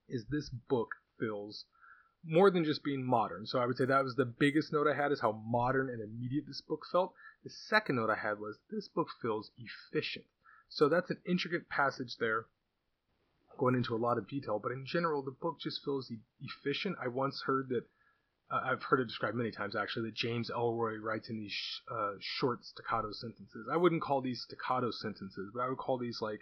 is 0.08 0.24
this 0.24 0.48
book 0.48 0.88
feels 1.18 1.64
more 2.24 2.50
than 2.50 2.64
just 2.64 2.82
being 2.82 3.04
modern. 3.04 3.46
So 3.46 3.58
I 3.58 3.66
would 3.66 3.76
say 3.76 3.84
that 3.84 4.04
was 4.04 4.16
the 4.16 4.24
biggest 4.24 4.72
note 4.72 4.86
I 4.86 4.94
had 4.94 5.12
is 5.12 5.20
how 5.20 5.32
modern 5.32 5.88
and 5.88 6.00
immediate 6.00 6.46
this 6.46 6.60
book 6.60 6.84
felt. 6.90 7.14
The 7.44 7.50
second 7.50 7.96
note 7.96 8.10
I 8.10 8.16
had 8.16 8.38
was 8.38 8.58
this 8.70 8.88
book 8.88 9.08
feels 9.22 9.50
efficient. 9.56 10.24
So 10.68 10.88
that's 10.88 11.10
an 11.10 11.18
intricate 11.26 11.68
passage 11.68 12.16
there, 12.18 12.46
going 13.58 13.74
into 13.74 13.94
a 13.94 13.96
lot 13.96 14.18
of 14.18 14.28
detail, 14.28 14.58
but 14.58 14.72
in 14.72 14.84
general, 14.84 15.22
the 15.22 15.30
book 15.30 15.60
just 15.60 15.82
feels 15.84 16.10
e- 16.10 16.18
efficient. 16.40 16.96
I 17.02 17.08
once 17.08 17.42
heard 17.46 17.68
that, 17.70 17.84
uh, 18.50 18.60
I've 18.64 18.82
heard 18.82 19.00
it 19.00 19.06
described 19.06 19.36
many 19.36 19.50
times 19.50 19.76
actually, 19.76 20.08
that 20.08 20.14
James 20.14 20.50
Ellroy 20.50 21.00
writes 21.00 21.28
in 21.28 21.38
these 21.38 21.52
sh- 21.52 21.80
uh, 21.90 22.12
short 22.20 22.64
staccato 22.64 23.12
sentences. 23.12 23.66
I 23.72 23.76
wouldn't 23.76 24.02
call 24.02 24.20
these 24.20 24.42
staccato 24.42 24.90
sentences, 24.90 25.50
but 25.54 25.62
I 25.62 25.68
would 25.68 25.78
call 25.78 25.98
these 25.98 26.18
like 26.20 26.40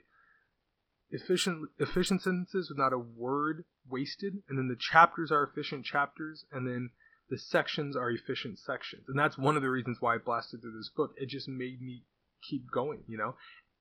efficient 1.10 1.68
efficient 1.78 2.22
sentences 2.22 2.68
with 2.68 2.78
not 2.78 2.92
a 2.92 2.98
word 2.98 3.64
wasted, 3.88 4.42
and 4.48 4.58
then 4.58 4.68
the 4.68 4.76
chapters 4.76 5.30
are 5.30 5.44
efficient 5.44 5.84
chapters, 5.84 6.44
and 6.52 6.66
then 6.66 6.90
the 7.28 7.38
sections 7.38 7.96
are 7.96 8.10
efficient 8.10 8.58
sections. 8.58 9.04
And 9.08 9.18
that's 9.18 9.38
one 9.38 9.56
of 9.56 9.62
the 9.62 9.70
reasons 9.70 9.98
why 10.00 10.14
I 10.14 10.18
blasted 10.18 10.60
through 10.60 10.76
this 10.76 10.90
book. 10.94 11.10
It 11.16 11.28
just 11.28 11.48
made 11.48 11.80
me 11.80 12.04
keep 12.48 12.70
going, 12.70 13.02
you 13.08 13.16
know? 13.16 13.34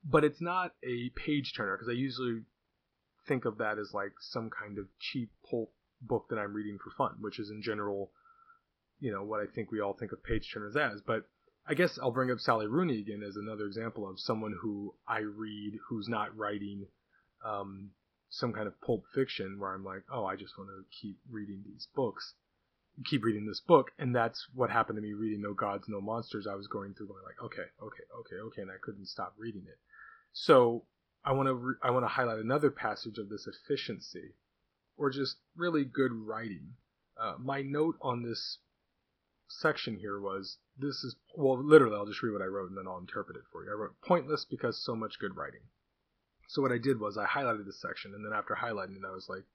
But 0.03 0.23
it's 0.23 0.41
not 0.41 0.71
a 0.83 1.09
page 1.15 1.53
turner, 1.55 1.77
because 1.77 1.89
I 1.89 1.93
usually 1.93 2.41
think 3.27 3.45
of 3.45 3.57
that 3.57 3.77
as 3.77 3.91
like 3.93 4.13
some 4.19 4.49
kind 4.49 4.77
of 4.77 4.85
cheap 4.99 5.31
pulp 5.49 5.71
book 6.07 6.27
that 6.29 6.39
I'm 6.39 6.53
reading 6.53 6.77
for 6.83 6.91
fun, 6.97 7.17
which 7.19 7.39
is 7.39 7.49
in 7.49 7.61
general, 7.61 8.11
you 8.99 9.11
know, 9.11 9.23
what 9.23 9.39
I 9.39 9.45
think 9.53 9.71
we 9.71 9.81
all 9.81 9.93
think 9.93 10.11
of 10.11 10.23
page 10.23 10.49
turners 10.53 10.75
as. 10.75 11.01
But 11.01 11.25
I 11.67 11.73
guess 11.73 11.97
I'll 12.01 12.11
bring 12.11 12.31
up 12.31 12.39
Sally 12.39 12.67
Rooney 12.67 12.99
again 12.99 13.23
as 13.27 13.35
another 13.35 13.65
example 13.65 14.07
of 14.09 14.19
someone 14.19 14.55
who 14.61 14.93
I 15.07 15.19
read 15.19 15.79
who's 15.89 16.07
not 16.07 16.35
writing 16.37 16.87
um, 17.43 17.91
some 18.29 18.53
kind 18.53 18.67
of 18.67 18.79
pulp 18.81 19.05
fiction 19.13 19.59
where 19.59 19.73
I'm 19.73 19.83
like, 19.83 20.03
oh, 20.11 20.25
I 20.25 20.35
just 20.35 20.57
want 20.57 20.69
to 20.69 20.85
keep 21.01 21.17
reading 21.29 21.63
these 21.65 21.87
books, 21.95 22.33
keep 23.05 23.23
reading 23.23 23.45
this 23.47 23.61
book, 23.61 23.91
and 23.97 24.15
that's 24.15 24.47
what 24.53 24.69
happened 24.69 24.97
to 24.97 25.01
me 25.01 25.13
reading 25.13 25.41
No 25.41 25.53
Gods, 25.53 25.85
No 25.87 26.01
Monsters. 26.01 26.47
I 26.49 26.55
was 26.55 26.67
going 26.67 26.93
through 26.93 27.07
going 27.07 27.23
like, 27.23 27.43
okay, 27.43 27.69
okay, 27.81 28.03
okay, 28.19 28.35
okay, 28.47 28.61
and 28.61 28.71
I 28.71 28.77
couldn't 28.81 29.07
stop 29.07 29.33
reading 29.37 29.63
it. 29.67 29.79
So 30.33 30.83
I 31.23 31.31
want 31.31 31.47
to 31.47 31.53
re- 31.55 31.75
I 31.81 31.91
want 31.91 32.03
to 32.03 32.09
highlight 32.09 32.39
another 32.39 32.69
passage 32.69 33.17
of 33.17 33.29
this 33.29 33.47
efficiency, 33.47 34.35
or 34.97 35.09
just 35.09 35.37
really 35.55 35.85
good 35.85 36.11
writing. 36.11 36.73
Uh, 37.19 37.35
my 37.39 37.61
note 37.61 37.95
on 38.01 38.23
this 38.23 38.59
section 39.47 39.97
here 39.97 40.19
was 40.19 40.57
this 40.77 41.03
is 41.03 41.15
well 41.35 41.63
literally 41.63 41.95
I'll 41.95 42.05
just 42.05 42.23
read 42.23 42.33
what 42.33 42.41
I 42.41 42.45
wrote 42.45 42.69
and 42.69 42.77
then 42.77 42.87
I'll 42.87 42.97
interpret 42.97 43.37
it 43.37 43.43
for 43.51 43.63
you. 43.63 43.71
I 43.71 43.75
wrote 43.75 43.95
pointless 44.01 44.45
because 44.49 44.83
so 44.83 44.95
much 44.95 45.19
good 45.19 45.35
writing. 45.37 45.61
So 46.47 46.61
what 46.61 46.71
I 46.71 46.77
did 46.77 46.99
was 46.99 47.17
I 47.17 47.25
highlighted 47.25 47.65
this 47.65 47.81
section, 47.81 48.13
and 48.13 48.23
then 48.23 48.31
after 48.31 48.55
highlighting 48.55 48.97
it, 48.97 49.05
I 49.05 49.11
was 49.11 49.27
like, 49.27 49.45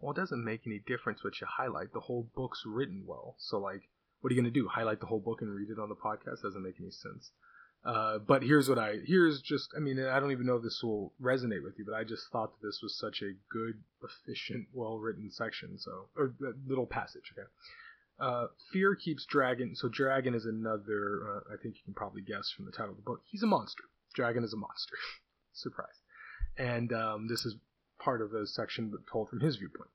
well, 0.00 0.12
it 0.12 0.16
doesn't 0.16 0.44
make 0.44 0.66
any 0.66 0.78
difference 0.78 1.22
what 1.22 1.40
you 1.40 1.46
highlight. 1.46 1.92
The 1.92 2.00
whole 2.00 2.28
book's 2.34 2.64
written 2.66 3.04
well. 3.06 3.36
So 3.38 3.58
like, 3.58 3.82
what 4.20 4.32
are 4.32 4.34
you 4.34 4.40
gonna 4.40 4.50
do? 4.50 4.68
Highlight 4.68 5.00
the 5.00 5.06
whole 5.06 5.20
book 5.20 5.42
and 5.42 5.54
read 5.54 5.70
it 5.70 5.78
on 5.78 5.88
the 5.88 5.94
podcast? 5.94 6.42
Doesn't 6.42 6.62
make 6.62 6.80
any 6.80 6.90
sense. 6.90 7.30
Uh, 7.84 8.18
but 8.18 8.42
here's 8.42 8.68
what 8.68 8.78
I 8.78 8.98
here's 9.04 9.42
just 9.42 9.70
I 9.76 9.80
mean 9.80 9.98
I 9.98 10.20
don't 10.20 10.30
even 10.30 10.46
know 10.46 10.56
if 10.56 10.62
this 10.62 10.80
will 10.82 11.12
resonate 11.20 11.64
with 11.64 11.74
you, 11.78 11.84
but 11.84 11.94
I 11.94 12.04
just 12.04 12.30
thought 12.30 12.52
that 12.52 12.66
this 12.66 12.80
was 12.82 12.96
such 12.96 13.22
a 13.22 13.34
good, 13.50 13.82
efficient, 14.02 14.68
well 14.72 14.98
written 14.98 15.30
section. 15.30 15.78
So 15.78 16.06
or 16.16 16.32
little 16.66 16.86
passage. 16.86 17.32
Okay. 17.36 17.48
Uh, 18.20 18.46
fear 18.72 18.94
keeps 18.94 19.26
dragon. 19.26 19.74
So 19.74 19.88
dragon 19.88 20.34
is 20.34 20.46
another. 20.46 21.22
Uh, 21.28 21.54
I 21.54 21.56
think 21.60 21.74
you 21.74 21.82
can 21.84 21.94
probably 21.94 22.22
guess 22.22 22.52
from 22.54 22.66
the 22.66 22.70
title 22.70 22.90
of 22.90 22.96
the 22.96 23.02
book. 23.02 23.22
He's 23.24 23.42
a 23.42 23.48
monster. 23.48 23.82
Dragon 24.14 24.44
is 24.44 24.52
a 24.52 24.56
monster. 24.56 24.94
Surprise. 25.52 25.98
And 26.56 26.92
um, 26.92 27.26
this 27.28 27.44
is 27.44 27.56
part 27.98 28.22
of 28.22 28.32
a 28.32 28.46
section 28.46 28.90
but 28.90 29.00
told 29.10 29.28
from 29.28 29.40
his 29.40 29.56
viewpoint. 29.56 29.90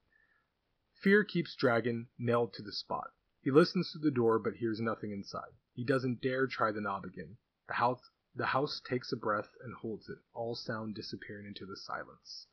Fear 1.02 1.24
keeps 1.24 1.56
Dragon 1.56 2.08
nailed 2.18 2.54
to 2.54 2.64
the 2.64 2.72
spot. 2.72 3.12
He 3.42 3.52
listens 3.52 3.92
to 3.94 4.00
the 4.00 4.12
door 4.12 4.40
but 4.40 4.56
hears 4.56 4.82
nothing 4.82 5.12
inside. 5.12 5.54
He 5.74 5.86
doesn't 5.86 6.22
dare 6.22 6.48
try 6.48 6.72
the 6.72 6.82
knob 6.82 7.06
again. 7.06 7.38
The 7.68 7.76
house, 7.76 8.10
the 8.36 8.48
house 8.48 8.82
takes 8.88 9.12
a 9.12 9.18
breath 9.18 9.50
and 9.64 9.74
holds 9.76 10.10
it, 10.10 10.18
all 10.34 10.56
sound 10.56 10.96
disappearing 10.96 11.46
into 11.46 11.66
the 11.66 11.78
silence. 11.78 12.48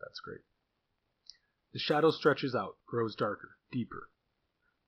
That's 0.00 0.20
great. 0.20 0.42
The 1.72 1.78
shadow 1.78 2.10
stretches 2.10 2.54
out, 2.54 2.76
grows 2.86 3.14
darker, 3.14 3.56
deeper. 3.70 4.10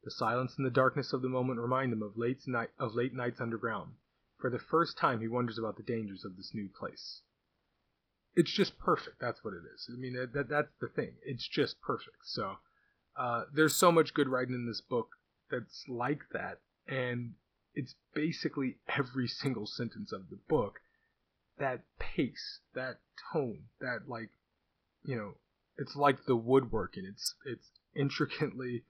The 0.03 0.11
silence 0.11 0.57
and 0.57 0.67
the 0.67 0.71
darkness 0.71 1.13
of 1.13 1.23
the 1.23 1.29
moment 1.29 1.61
remind 1.61 1.93
him 1.93 2.03
of 2.03 2.19
late, 2.19 2.47
night, 2.47 2.71
of 2.79 2.95
late 2.95 3.15
nights 3.15 3.41
underground. 3.41 3.95
For 4.39 4.51
the 4.51 4.59
first 4.59 4.99
time, 4.99 5.21
he 5.21 5.29
wonders 5.29 5.59
about 5.59 5.77
the 5.77 5.83
dangers 5.83 6.25
of 6.25 6.37
this 6.37 6.53
new 6.53 6.69
place 6.69 7.23
it's 8.37 8.53
just 8.53 8.79
perfect. 8.79 9.21
That's 9.21 9.45
what 9.45 9.55
it 9.55 9.63
is. 9.75 9.89
I 9.93 9.97
mean, 9.97 10.15
that, 10.33 10.49
that's 10.49 10.73
the 10.81 10.89
thing. 10.89 11.13
It's 11.25 11.47
just 11.47 11.81
perfect. 11.81 12.25
So 12.25 12.55
uh, 13.17 13.45
there's 13.53 13.77
so 13.77 13.93
much 13.93 14.15
good 14.15 14.29
writing 14.29 14.55
in 14.55 14.67
this 14.67 14.81
book 14.81 15.11
that's 15.51 15.85
like 15.89 16.23
that, 16.33 16.59
and 16.89 17.35
it's 17.75 17.95
basically 18.15 18.77
every 18.89 19.29
single 19.29 19.67
sentence 19.67 20.13
of 20.13 20.31
the 20.31 20.39
book. 20.49 20.81
That 21.59 21.83
pace, 21.99 22.61
that 22.75 22.99
tone, 23.33 23.65
that 23.81 24.09
like, 24.09 24.31
you 25.05 25.17
know, 25.17 25.35
it's 25.77 25.95
like 25.95 26.25
the 26.27 26.37
woodworking. 26.37 27.05
It's 27.07 27.35
it's 27.45 27.71
intricately 27.95 28.85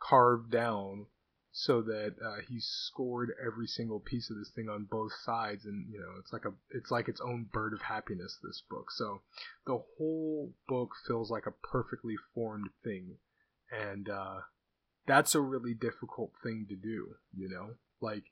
carved 0.00 0.50
down 0.50 1.06
so 1.52 1.82
that 1.82 2.14
uh, 2.24 2.40
he 2.48 2.60
scored 2.60 3.32
every 3.44 3.66
single 3.66 3.98
piece 3.98 4.30
of 4.30 4.36
this 4.36 4.50
thing 4.54 4.68
on 4.68 4.86
both 4.88 5.12
sides 5.24 5.64
and 5.64 5.86
you 5.90 5.98
know 5.98 6.12
it's 6.20 6.32
like 6.32 6.44
a 6.44 6.52
it's 6.70 6.90
like 6.90 7.08
its 7.08 7.20
own 7.20 7.46
bird 7.52 7.72
of 7.72 7.82
happiness 7.82 8.38
this 8.42 8.62
book 8.70 8.90
so 8.90 9.22
the 9.66 9.78
whole 9.96 10.52
book 10.68 10.90
feels 11.06 11.30
like 11.30 11.46
a 11.46 11.66
perfectly 11.66 12.14
formed 12.32 12.68
thing 12.84 13.16
and 13.72 14.08
uh, 14.08 14.38
that's 15.06 15.34
a 15.34 15.40
really 15.40 15.74
difficult 15.74 16.30
thing 16.42 16.66
to 16.68 16.76
do 16.76 17.16
you 17.36 17.48
know 17.48 17.70
like 18.00 18.24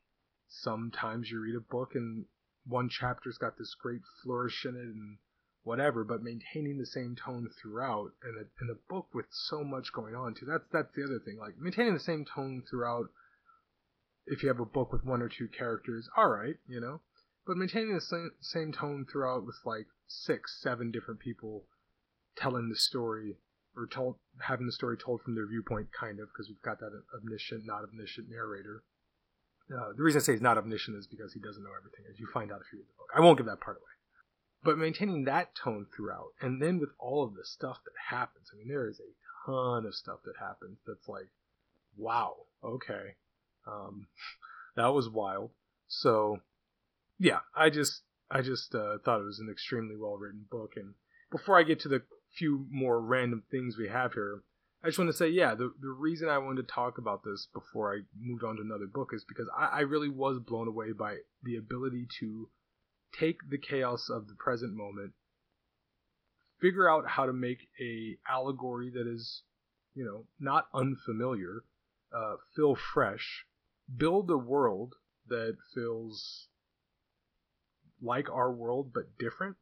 sometimes 0.48 1.30
you 1.30 1.40
read 1.40 1.56
a 1.56 1.60
book 1.60 1.94
and 1.94 2.24
one 2.66 2.88
chapter's 2.88 3.38
got 3.38 3.58
this 3.58 3.74
great 3.80 4.00
flourish 4.22 4.64
in 4.64 4.74
it 4.74 4.80
and 4.80 5.18
whatever, 5.62 6.04
but 6.04 6.22
maintaining 6.22 6.78
the 6.78 6.86
same 6.86 7.16
tone 7.16 7.48
throughout, 7.60 8.12
and 8.22 8.36
a, 8.38 8.44
and 8.60 8.70
a 8.70 8.78
book 8.88 9.08
with 9.12 9.26
so 9.30 9.64
much 9.64 9.92
going 9.92 10.14
on 10.14 10.34
too. 10.34 10.46
That's 10.46 10.64
that's 10.72 10.94
the 10.94 11.04
other 11.04 11.20
thing. 11.24 11.38
Like 11.40 11.58
maintaining 11.58 11.94
the 11.94 12.00
same 12.00 12.24
tone 12.24 12.62
throughout. 12.68 13.06
If 14.26 14.42
you 14.42 14.48
have 14.48 14.60
a 14.60 14.64
book 14.64 14.92
with 14.92 15.04
one 15.04 15.22
or 15.22 15.28
two 15.28 15.48
characters, 15.48 16.08
all 16.16 16.28
right, 16.28 16.56
you 16.66 16.80
know, 16.80 17.00
but 17.46 17.56
maintaining 17.56 17.94
the 17.94 18.00
same 18.00 18.30
same 18.40 18.72
tone 18.72 19.06
throughout 19.10 19.44
with 19.44 19.56
like 19.64 19.86
six, 20.06 20.60
seven 20.62 20.90
different 20.90 21.20
people 21.20 21.66
telling 22.36 22.68
the 22.68 22.76
story 22.76 23.36
or 23.76 23.86
told 23.86 24.16
having 24.40 24.66
the 24.66 24.72
story 24.72 24.96
told 24.96 25.20
from 25.22 25.34
their 25.34 25.46
viewpoint, 25.46 25.88
kind 25.98 26.18
of, 26.20 26.28
because 26.28 26.48
we've 26.48 26.62
got 26.62 26.78
that 26.80 26.92
omniscient, 27.14 27.66
not 27.66 27.82
omniscient 27.84 28.28
narrator. 28.30 28.82
The 29.68 30.02
reason 30.02 30.20
I 30.20 30.22
say 30.22 30.32
he's 30.32 30.40
not 30.40 30.58
omniscient 30.58 30.96
is 30.96 31.06
because 31.06 31.32
he 31.32 31.40
doesn't 31.40 31.62
know 31.62 31.74
everything, 31.76 32.04
as 32.10 32.20
you 32.20 32.26
find 32.32 32.52
out 32.52 32.60
if 32.60 32.72
you 32.72 32.78
read 32.78 32.86
the 32.86 32.98
book. 32.98 33.10
I 33.14 33.20
won't 33.20 33.38
give 33.38 33.46
that 33.46 33.60
part 33.60 33.76
away 33.76 33.96
but 34.66 34.78
maintaining 34.78 35.24
that 35.24 35.54
tone 35.54 35.86
throughout 35.94 36.32
and 36.40 36.60
then 36.60 36.80
with 36.80 36.90
all 36.98 37.22
of 37.22 37.34
the 37.34 37.44
stuff 37.44 37.78
that 37.84 38.16
happens 38.16 38.50
i 38.52 38.56
mean 38.58 38.68
there 38.68 38.88
is 38.88 39.00
a 39.00 39.46
ton 39.46 39.86
of 39.86 39.94
stuff 39.94 40.18
that 40.24 40.34
happens 40.40 40.76
that's 40.86 41.08
like 41.08 41.28
wow 41.96 42.34
okay 42.64 43.14
um, 43.66 44.08
that 44.76 44.92
was 44.92 45.08
wild 45.08 45.50
so 45.86 46.40
yeah 47.18 47.38
i 47.54 47.70
just 47.70 48.02
i 48.30 48.42
just 48.42 48.74
uh, 48.74 48.98
thought 49.04 49.20
it 49.20 49.24
was 49.24 49.38
an 49.38 49.48
extremely 49.48 49.96
well 49.96 50.16
written 50.16 50.44
book 50.50 50.72
and 50.76 50.94
before 51.30 51.58
i 51.58 51.62
get 51.62 51.78
to 51.78 51.88
the 51.88 52.02
few 52.36 52.66
more 52.70 53.00
random 53.00 53.44
things 53.50 53.78
we 53.78 53.88
have 53.88 54.12
here 54.12 54.40
i 54.82 54.88
just 54.88 54.98
want 54.98 55.10
to 55.10 55.16
say 55.16 55.28
yeah 55.28 55.54
the, 55.54 55.72
the 55.80 55.88
reason 55.88 56.28
i 56.28 56.38
wanted 56.38 56.66
to 56.66 56.74
talk 56.74 56.98
about 56.98 57.22
this 57.24 57.48
before 57.52 57.94
i 57.94 58.00
moved 58.18 58.44
on 58.44 58.56
to 58.56 58.62
another 58.62 58.86
book 58.86 59.10
is 59.12 59.24
because 59.26 59.48
I, 59.56 59.66
I 59.66 59.80
really 59.80 60.08
was 60.08 60.38
blown 60.38 60.68
away 60.68 60.92
by 60.92 61.18
the 61.42 61.56
ability 61.56 62.06
to 62.20 62.48
take 63.18 63.38
the 63.48 63.58
chaos 63.58 64.08
of 64.10 64.28
the 64.28 64.34
present 64.34 64.74
moment, 64.74 65.12
figure 66.60 66.88
out 66.88 67.08
how 67.08 67.26
to 67.26 67.32
make 67.32 67.68
a 67.80 68.16
allegory 68.28 68.90
that 68.90 69.06
is, 69.06 69.42
you 69.94 70.04
know, 70.04 70.26
not 70.38 70.68
unfamiliar, 70.74 71.64
uh, 72.14 72.36
feel 72.54 72.74
fresh, 72.74 73.44
build 73.94 74.30
a 74.30 74.36
world 74.36 74.94
that 75.28 75.56
feels 75.74 76.48
like 78.02 78.28
our 78.30 78.52
world 78.52 78.92
but 78.92 79.18
different 79.18 79.56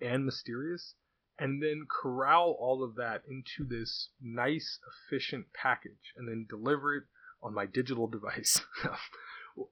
and 0.00 0.24
mysterious, 0.24 0.94
and 1.42 1.60
then 1.60 1.86
corral 1.90 2.56
all 2.60 2.84
of 2.84 2.94
that 2.94 3.22
into 3.28 3.64
this 3.68 4.10
nice, 4.22 4.78
efficient 5.10 5.46
package 5.52 6.14
and 6.16 6.28
then 6.28 6.46
deliver 6.48 6.96
it 6.96 7.04
on 7.42 7.52
my 7.52 7.66
digital 7.66 8.06
device 8.16 8.60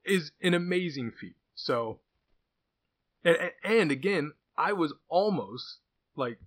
is 0.05 0.31
an 0.41 0.53
amazing 0.53 1.11
feat. 1.11 1.35
So 1.55 1.99
and, 3.23 3.37
and 3.63 3.91
again, 3.91 4.33
I 4.57 4.73
was 4.73 4.93
almost 5.07 5.77
like 6.15 6.39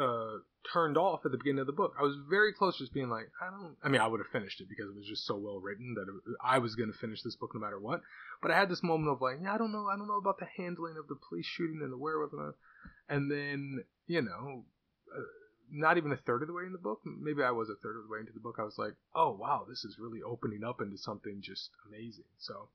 uh, 0.00 0.38
turned 0.72 0.96
off 0.96 1.20
at 1.26 1.32
the 1.32 1.38
beginning 1.38 1.60
of 1.60 1.66
the 1.66 1.72
book. 1.72 1.92
I 1.98 2.02
was 2.02 2.16
very 2.28 2.52
close 2.52 2.78
to 2.78 2.84
just 2.84 2.94
being 2.94 3.10
like, 3.10 3.30
I 3.42 3.50
don't. 3.50 3.76
I 3.82 3.88
mean, 3.88 4.00
I 4.00 4.06
would 4.06 4.20
have 4.20 4.32
finished 4.32 4.60
it 4.60 4.68
because 4.68 4.86
it 4.88 4.96
was 4.96 5.06
just 5.06 5.26
so 5.26 5.36
well 5.36 5.60
written 5.60 5.94
that 5.94 6.02
it, 6.02 6.36
I 6.42 6.58
was 6.58 6.74
going 6.74 6.90
to 6.90 6.98
finish 6.98 7.22
this 7.22 7.36
book 7.36 7.50
no 7.54 7.60
matter 7.60 7.78
what. 7.78 8.00
But 8.40 8.50
I 8.50 8.58
had 8.58 8.70
this 8.70 8.82
moment 8.82 9.10
of 9.10 9.20
like, 9.20 9.38
yeah, 9.42 9.54
I 9.54 9.58
don't 9.58 9.72
know, 9.72 9.88
I 9.92 9.96
don't 9.96 10.08
know 10.08 10.18
about 10.18 10.38
the 10.38 10.48
handling 10.56 10.96
of 10.98 11.08
the 11.08 11.16
police 11.28 11.46
shooting 11.46 11.80
and 11.82 11.92
the 11.92 11.98
wherewithal. 11.98 12.54
And 13.08 13.30
then, 13.30 13.84
you 14.06 14.22
know, 14.22 14.64
uh, 15.14 15.20
not 15.70 15.96
even 15.96 16.12
a 16.12 16.16
third 16.16 16.42
of 16.42 16.48
the 16.48 16.54
way 16.54 16.64
in 16.64 16.72
the 16.72 16.78
book, 16.78 17.00
maybe 17.04 17.42
I 17.42 17.50
was 17.50 17.68
a 17.68 17.74
third 17.82 17.96
of 17.96 18.04
the 18.04 18.12
way 18.12 18.20
into 18.20 18.32
the 18.32 18.40
book. 18.40 18.56
I 18.58 18.64
was 18.64 18.78
like, 18.78 18.94
oh 19.14 19.30
wow, 19.30 19.66
this 19.68 19.84
is 19.84 19.98
really 19.98 20.22
opening 20.22 20.64
up 20.64 20.80
into 20.80 20.96
something 20.96 21.40
just 21.42 21.70
amazing. 21.88 22.24
So 22.38 22.68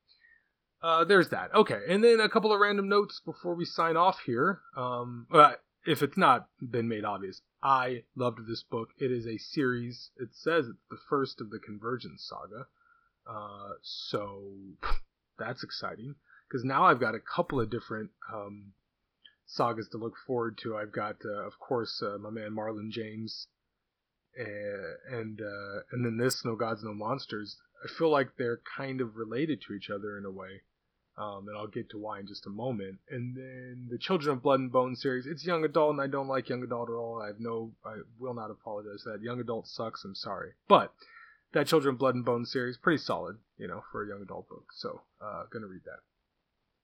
uh, 0.82 1.04
there's 1.06 1.30
that. 1.30 1.54
Okay, 1.54 1.80
and 1.88 2.04
then 2.04 2.20
a 2.20 2.30
couple 2.30 2.54
of 2.54 2.60
random 2.60 2.88
notes 2.88 3.22
before 3.26 3.56
we 3.56 3.66
sign 3.66 3.98
off 3.98 4.20
here. 4.26 4.62
Um, 4.76 5.28
uh, 5.32 5.54
if 5.86 6.02
it's 6.04 6.18
not 6.18 6.48
been 6.62 6.88
made 6.88 7.06
obvious, 7.06 7.42
I 7.64 8.04
loved 8.16 8.40
this 8.48 8.64
book. 8.64 8.90
It 8.98 9.12
is 9.12 9.26
a 9.26 9.38
series. 9.38 10.12
It 10.18 10.30
says 10.34 10.68
it's 10.68 10.86
the 10.90 11.00
first 11.10 11.42
of 11.42 11.50
the 11.50 11.60
Convergence 11.60 12.28
saga. 12.28 12.68
Uh, 13.28 13.74
so 13.82 14.52
that's 15.40 15.64
exciting 15.64 16.16
because 16.48 16.64
now 16.64 16.86
I've 16.86 17.00
got 17.00 17.16
a 17.16 17.20
couple 17.20 17.60
of 17.60 17.70
different 17.70 18.12
um, 18.34 18.74
sagas 19.50 19.90
to 19.90 19.98
look 19.98 20.14
forward 20.26 20.58
to. 20.60 20.78
I've 20.78 20.92
got, 20.92 21.18
uh, 21.26 21.46
of 21.46 21.60
course, 21.60 22.02
uh, 22.02 22.18
my 22.18 22.30
man 22.30 22.52
Marlon 22.52 22.92
James, 22.92 23.48
uh, 24.40 25.18
and 25.18 25.42
uh, 25.42 25.82
and 25.92 26.06
then 26.06 26.18
this 26.18 26.46
No 26.46 26.56
Gods 26.56 26.84
No 26.84 26.94
Monsters. 26.94 27.58
I 27.84 27.88
feel 27.98 28.10
like 28.10 28.38
they're 28.38 28.62
kind 28.78 29.02
of 29.02 29.16
related 29.16 29.62
to 29.62 29.74
each 29.74 29.90
other 29.90 30.18
in 30.18 30.26
a 30.26 30.32
way 30.32 30.62
um, 31.20 31.48
and 31.50 31.58
I'll 31.58 31.68
get 31.68 31.90
to 31.90 31.98
why 31.98 32.20
in 32.20 32.28
just 32.28 32.48
a 32.48 32.50
moment. 32.50 33.00
And 33.10 33.36
then 33.36 33.88
the 33.92 33.98
Children 33.98 34.38
of 34.38 34.44
Blood 34.44 34.62
and 34.62 34.72
Bone 34.72 34.96
series. 34.96 35.26
It's 35.26 35.46
young 35.46 35.66
adult, 35.66 35.92
and 35.92 36.02
I 36.02 36.08
don't 36.08 36.30
like 36.30 36.48
young 36.48 36.64
adult 36.64 36.90
at 36.90 36.94
all. 36.94 37.22
I 37.22 37.28
have 37.28 37.40
no, 37.40 37.74
I 37.86 37.98
will 38.18 38.34
not 38.34 38.52
apologize 38.52 39.04
that. 39.06 39.22
Young 39.22 39.42
adult 39.42 39.68
sucks. 39.68 40.06
I'm 40.06 40.16
sorry, 40.16 40.52
but 40.70 40.94
that 41.52 41.68
Children 41.68 41.96
of 41.96 42.00
Blood 42.00 42.16
and 42.16 42.24
Bone 42.24 42.46
series 42.46 42.78
pretty 42.78 43.00
solid, 43.00 43.38
you 43.58 43.68
know, 43.68 43.84
for 43.92 44.04
a 44.04 44.08
young 44.08 44.22
adult 44.22 44.48
book. 44.48 44.68
So, 44.74 45.02
uh, 45.22 45.44
gonna 45.52 45.68
read 45.68 45.84
that. 45.86 46.00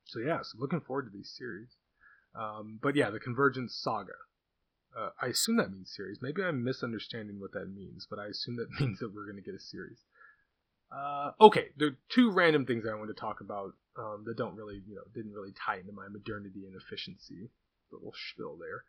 So 0.04 0.20
yeah, 0.20 0.42
so 0.42 0.58
looking 0.60 0.82
forward 0.82 1.06
to 1.06 1.18
these 1.18 1.34
series. 1.36 1.70
Um, 2.38 2.80
but 2.82 2.96
yeah, 2.96 3.10
the 3.10 3.20
Convergence 3.20 3.76
Saga. 3.76 4.14
Uh, 4.98 5.10
I 5.22 5.28
assume 5.28 5.58
that 5.58 5.72
means 5.72 5.92
series. 5.94 6.20
Maybe 6.22 6.42
I'm 6.42 6.64
misunderstanding 6.64 7.40
what 7.40 7.52
that 7.52 7.66
means, 7.74 8.08
but 8.10 8.18
I 8.18 8.28
assume 8.28 8.56
that 8.58 8.72
means 8.80 9.00
that 9.00 9.14
we're 9.14 9.28
gonna 9.28 9.42
get 9.42 9.56
a 9.56 9.60
series. 9.60 10.00
Uh, 10.92 11.32
okay, 11.42 11.70
there 11.78 11.90
are 11.90 11.98
two 12.10 12.32
random 12.32 12.66
things 12.66 12.86
I 12.86 12.96
want 12.96 13.10
to 13.10 13.20
talk 13.20 13.42
about 13.42 13.74
um, 13.98 14.24
that 14.26 14.38
don't 14.38 14.56
really, 14.56 14.82
you 14.88 14.96
know, 14.96 15.02
didn't 15.14 15.34
really 15.34 15.54
tie 15.66 15.78
into 15.78 15.92
my 15.92 16.08
modernity 16.08 16.66
and 16.66 16.76
efficiency. 16.76 17.50
Little 17.92 18.14
spill 18.32 18.58
there 18.58 18.84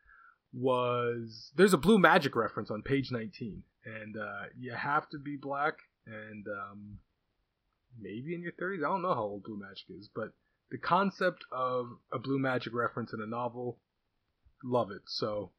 was 0.52 1.52
there's 1.56 1.74
a 1.74 1.78
blue 1.78 1.98
magic 1.98 2.35
reference 2.35 2.70
on 2.70 2.82
page 2.82 3.11
19, 3.11 3.62
and 3.85 4.16
uh, 4.16 4.44
you 4.59 4.72
have 4.72 5.09
to 5.11 5.18
be 5.18 5.37
black 5.37 5.74
and 6.06 6.46
um, 6.48 6.98
maybe 8.00 8.35
in 8.35 8.42
your 8.42 8.52
30s. 8.52 8.78
I 8.78 8.88
don't 8.88 9.02
know 9.02 9.14
how 9.14 9.22
old 9.22 9.44
blue 9.44 9.59
magic 9.59 9.87
is, 9.90 10.09
but 10.14 10.32
the 10.70 10.79
concept 10.79 11.44
of 11.52 11.87
a 12.12 12.18
blue 12.18 12.38
magic 12.38 12.74
reference 12.74 13.12
in 13.12 13.20
a 13.20 13.26
novel, 13.26 13.79
love 14.64 14.90
it. 14.90 15.02
So 15.07 15.52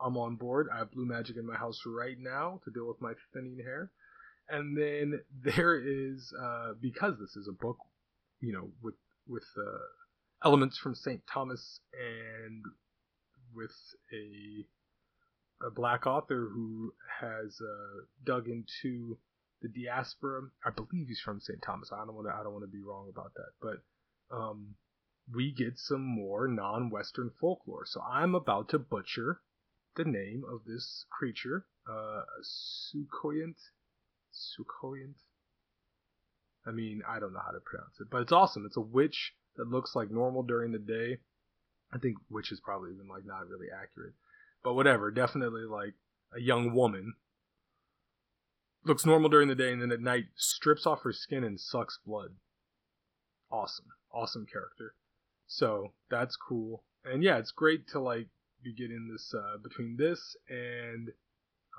I'm 0.00 0.16
on 0.16 0.36
board. 0.36 0.68
I 0.72 0.78
have 0.78 0.92
blue 0.92 1.06
magic 1.06 1.36
in 1.36 1.46
my 1.46 1.56
house 1.56 1.80
right 1.86 2.16
now 2.18 2.60
to 2.64 2.70
deal 2.70 2.88
with 2.88 3.00
my 3.00 3.12
thinning 3.32 3.58
hair. 3.62 3.90
And 4.48 4.76
then 4.76 5.20
there 5.56 5.76
is, 5.76 6.32
uh, 6.42 6.72
because 6.80 7.14
this 7.18 7.36
is 7.36 7.48
a 7.48 7.52
book 7.52 7.78
you 8.40 8.52
know, 8.52 8.70
with 8.82 8.94
with 9.26 9.46
uh, 9.58 10.46
elements 10.46 10.78
from 10.78 10.94
St. 10.94 11.20
Thomas 11.32 11.80
and 11.92 12.64
with 13.54 13.74
a 14.12 14.66
a 15.66 15.70
black 15.70 16.06
author 16.06 16.48
who 16.52 16.92
has 17.20 17.58
uh, 17.60 18.04
dug 18.24 18.46
into 18.48 19.18
the 19.62 19.68
diaspora. 19.68 20.42
I 20.64 20.70
believe 20.70 21.08
he's 21.08 21.20
from 21.20 21.40
St. 21.40 21.60
Thomas. 21.62 21.90
I 21.92 22.04
don't 22.04 22.14
want 22.14 22.28
to. 22.28 22.34
I 22.34 22.42
don't 22.42 22.52
want 22.52 22.64
to 22.64 22.70
be 22.70 22.82
wrong 22.82 23.08
about 23.08 23.32
that, 23.34 23.52
but 23.60 23.76
um, 24.30 24.74
we 25.32 25.52
get 25.52 25.78
some 25.78 26.02
more 26.02 26.48
non-Western 26.48 27.30
folklore. 27.40 27.86
So 27.86 28.00
I'm 28.00 28.34
about 28.34 28.68
to 28.70 28.78
butcher 28.78 29.40
the 29.96 30.04
name 30.04 30.44
of 30.50 30.60
this 30.66 31.04
creature, 31.10 31.66
uh, 31.90 32.22
Soucouyant. 32.42 33.56
Soucouyant. 34.32 35.16
I 36.66 36.70
mean, 36.72 37.02
I 37.08 37.18
don't 37.18 37.32
know 37.32 37.40
how 37.44 37.52
to 37.52 37.60
pronounce 37.60 38.00
it, 38.00 38.08
but 38.10 38.22
it's 38.22 38.32
awesome. 38.32 38.66
It's 38.66 38.76
a 38.76 38.80
witch 38.80 39.32
that 39.56 39.68
looks 39.68 39.94
like 39.94 40.10
normal 40.10 40.42
during 40.42 40.72
the 40.72 40.78
day. 40.78 41.18
I 41.92 41.98
think 41.98 42.16
witch 42.28 42.52
is 42.52 42.60
probably 42.60 42.92
even 42.92 43.08
like 43.08 43.24
not 43.24 43.48
really 43.48 43.68
accurate, 43.72 44.14
but 44.64 44.74
whatever. 44.74 45.10
Definitely 45.10 45.62
like 45.62 45.94
a 46.36 46.40
young 46.40 46.74
woman 46.74 47.14
looks 48.84 49.06
normal 49.06 49.28
during 49.28 49.48
the 49.48 49.54
day 49.54 49.72
and 49.72 49.82
then 49.82 49.92
at 49.92 50.00
night 50.00 50.26
strips 50.36 50.86
off 50.86 51.02
her 51.02 51.12
skin 51.12 51.44
and 51.44 51.60
sucks 51.60 51.98
blood. 52.06 52.30
Awesome. 53.50 53.86
Awesome 54.12 54.46
character. 54.50 54.94
So 55.46 55.92
that's 56.10 56.36
cool. 56.36 56.82
And 57.04 57.22
yeah, 57.22 57.38
it's 57.38 57.52
great 57.52 57.86
to 57.88 58.00
like 58.00 58.28
be 58.62 58.72
getting 58.72 59.08
this 59.10 59.32
uh, 59.34 59.58
between 59.62 59.96
this 59.96 60.36
and 60.48 61.10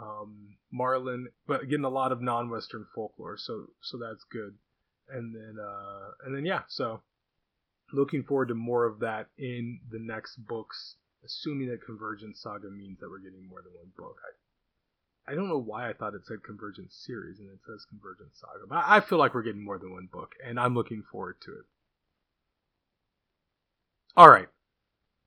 um, 0.02 0.58
Marlon, 0.74 1.26
but 1.48 1.68
getting 1.70 1.86
a 1.86 1.90
lot 1.90 2.12
of 2.12 2.22
non-Western 2.22 2.86
folklore. 2.96 3.38
So 3.38 3.68
so 3.82 3.98
that's 3.98 4.24
good. 4.32 4.56
And 5.10 5.36
then 5.36 5.58
uh, 5.62 6.12
and 6.26 6.36
then 6.36 6.46
yeah, 6.46 6.62
so 6.68 7.02
looking 7.92 8.24
forward 8.24 8.50
to 8.50 8.56
more 8.56 8.86
of 8.86 9.00
that 9.00 9.28
in 9.38 9.80
the 9.90 10.00
next 10.00 10.38
books. 10.38 10.96
Assuming 11.26 11.68
that 11.70 11.84
Convergence 11.84 12.42
Saga 12.42 12.70
means 12.70 13.00
that 13.00 13.10
we're 13.10 13.20
getting 13.20 13.46
more. 13.50 13.62
I, 15.28 15.36
don't 15.36 15.50
know 15.50 15.60
why 15.60 15.90
I 15.90 15.94
thought 15.94 16.14
it 16.14 16.26
said 16.26 16.44
Convergence 16.44 16.96
series 17.06 17.40
and 17.40 17.50
it 17.50 17.60
says 17.66 17.86
Convergence 17.90 18.40
Saga, 18.40 18.68
but 18.68 18.84
I 18.86 19.00
feel 19.00 19.18
like 19.18 19.34
we're 19.34 19.44
getting 19.44 19.64
more 19.64 19.78
than 19.78 19.92
one 19.92 20.10
book, 20.12 20.34
and 20.46 20.60
I'm 20.60 20.76
looking 20.76 21.04
forward 21.12 21.38
to 21.42 21.52
it. 21.52 21.66
All 24.16 24.30
right, 24.30 24.48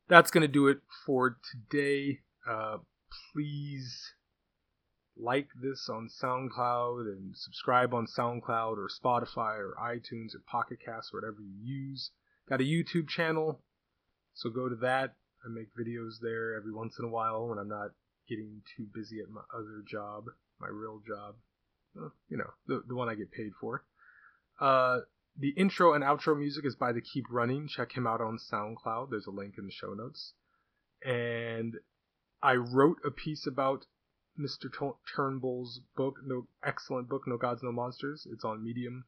that's 0.08 0.30
going 0.30 0.42
to 0.42 0.48
do 0.48 0.68
it 0.68 0.78
for 1.06 1.38
today. 1.52 2.20
Uh, 2.48 2.78
please 3.32 4.14
like 5.16 5.48
this 5.60 5.88
on 5.88 6.08
SoundCloud 6.08 7.02
and 7.02 7.36
subscribe 7.36 7.92
on 7.94 8.06
SoundCloud 8.06 8.76
or 8.78 8.88
Spotify 8.88 9.58
or 9.58 9.74
iTunes 9.80 10.34
or 10.34 10.42
Pocket 10.50 10.78
Cast 10.84 11.12
or 11.12 11.20
whatever 11.20 11.40
you 11.40 11.54
use. 11.62 12.10
Got 12.48 12.60
a 12.60 12.64
YouTube 12.64 13.08
channel, 13.08 13.60
so 14.34 14.50
go 14.50 14.68
to 14.68 14.76
that. 14.76 15.14
I 15.44 15.48
make 15.48 15.68
videos 15.74 16.14
there 16.20 16.54
every 16.54 16.72
once 16.72 16.98
in 16.98 17.04
a 17.04 17.08
while 17.08 17.48
when 17.48 17.58
I'm 17.58 17.68
not 17.68 17.90
getting 18.30 18.62
too 18.76 18.86
busy 18.94 19.20
at 19.20 19.28
my 19.28 19.42
other 19.52 19.82
job, 19.86 20.26
my 20.60 20.68
real 20.68 21.02
job. 21.06 21.34
you 22.28 22.36
know, 22.36 22.50
the, 22.66 22.82
the 22.86 22.94
one 22.94 23.08
I 23.08 23.14
get 23.14 23.32
paid 23.32 23.52
for. 23.60 23.84
Uh, 24.60 25.00
the 25.36 25.50
intro 25.50 25.94
and 25.94 26.04
outro 26.04 26.38
music 26.38 26.64
is 26.64 26.76
by 26.76 26.92
the 26.92 27.00
Keep 27.00 27.26
Running. 27.30 27.66
Check 27.68 27.92
him 27.92 28.06
out 28.06 28.20
on 28.20 28.38
SoundCloud. 28.38 29.10
There's 29.10 29.26
a 29.26 29.32
link 29.32 29.54
in 29.58 29.66
the 29.66 29.72
show 29.72 29.94
notes. 29.94 30.34
And 31.04 31.74
I 32.42 32.54
wrote 32.54 32.98
a 33.04 33.10
piece 33.10 33.46
about 33.46 33.86
Mr. 34.38 34.70
Turnbull's 35.14 35.80
book, 35.96 36.18
no 36.24 36.46
excellent 36.64 37.08
book, 37.08 37.26
No 37.26 37.36
Gods, 37.36 37.62
No 37.62 37.72
Monsters. 37.72 38.26
It's 38.30 38.44
on 38.44 38.62
Medium, 38.62 39.04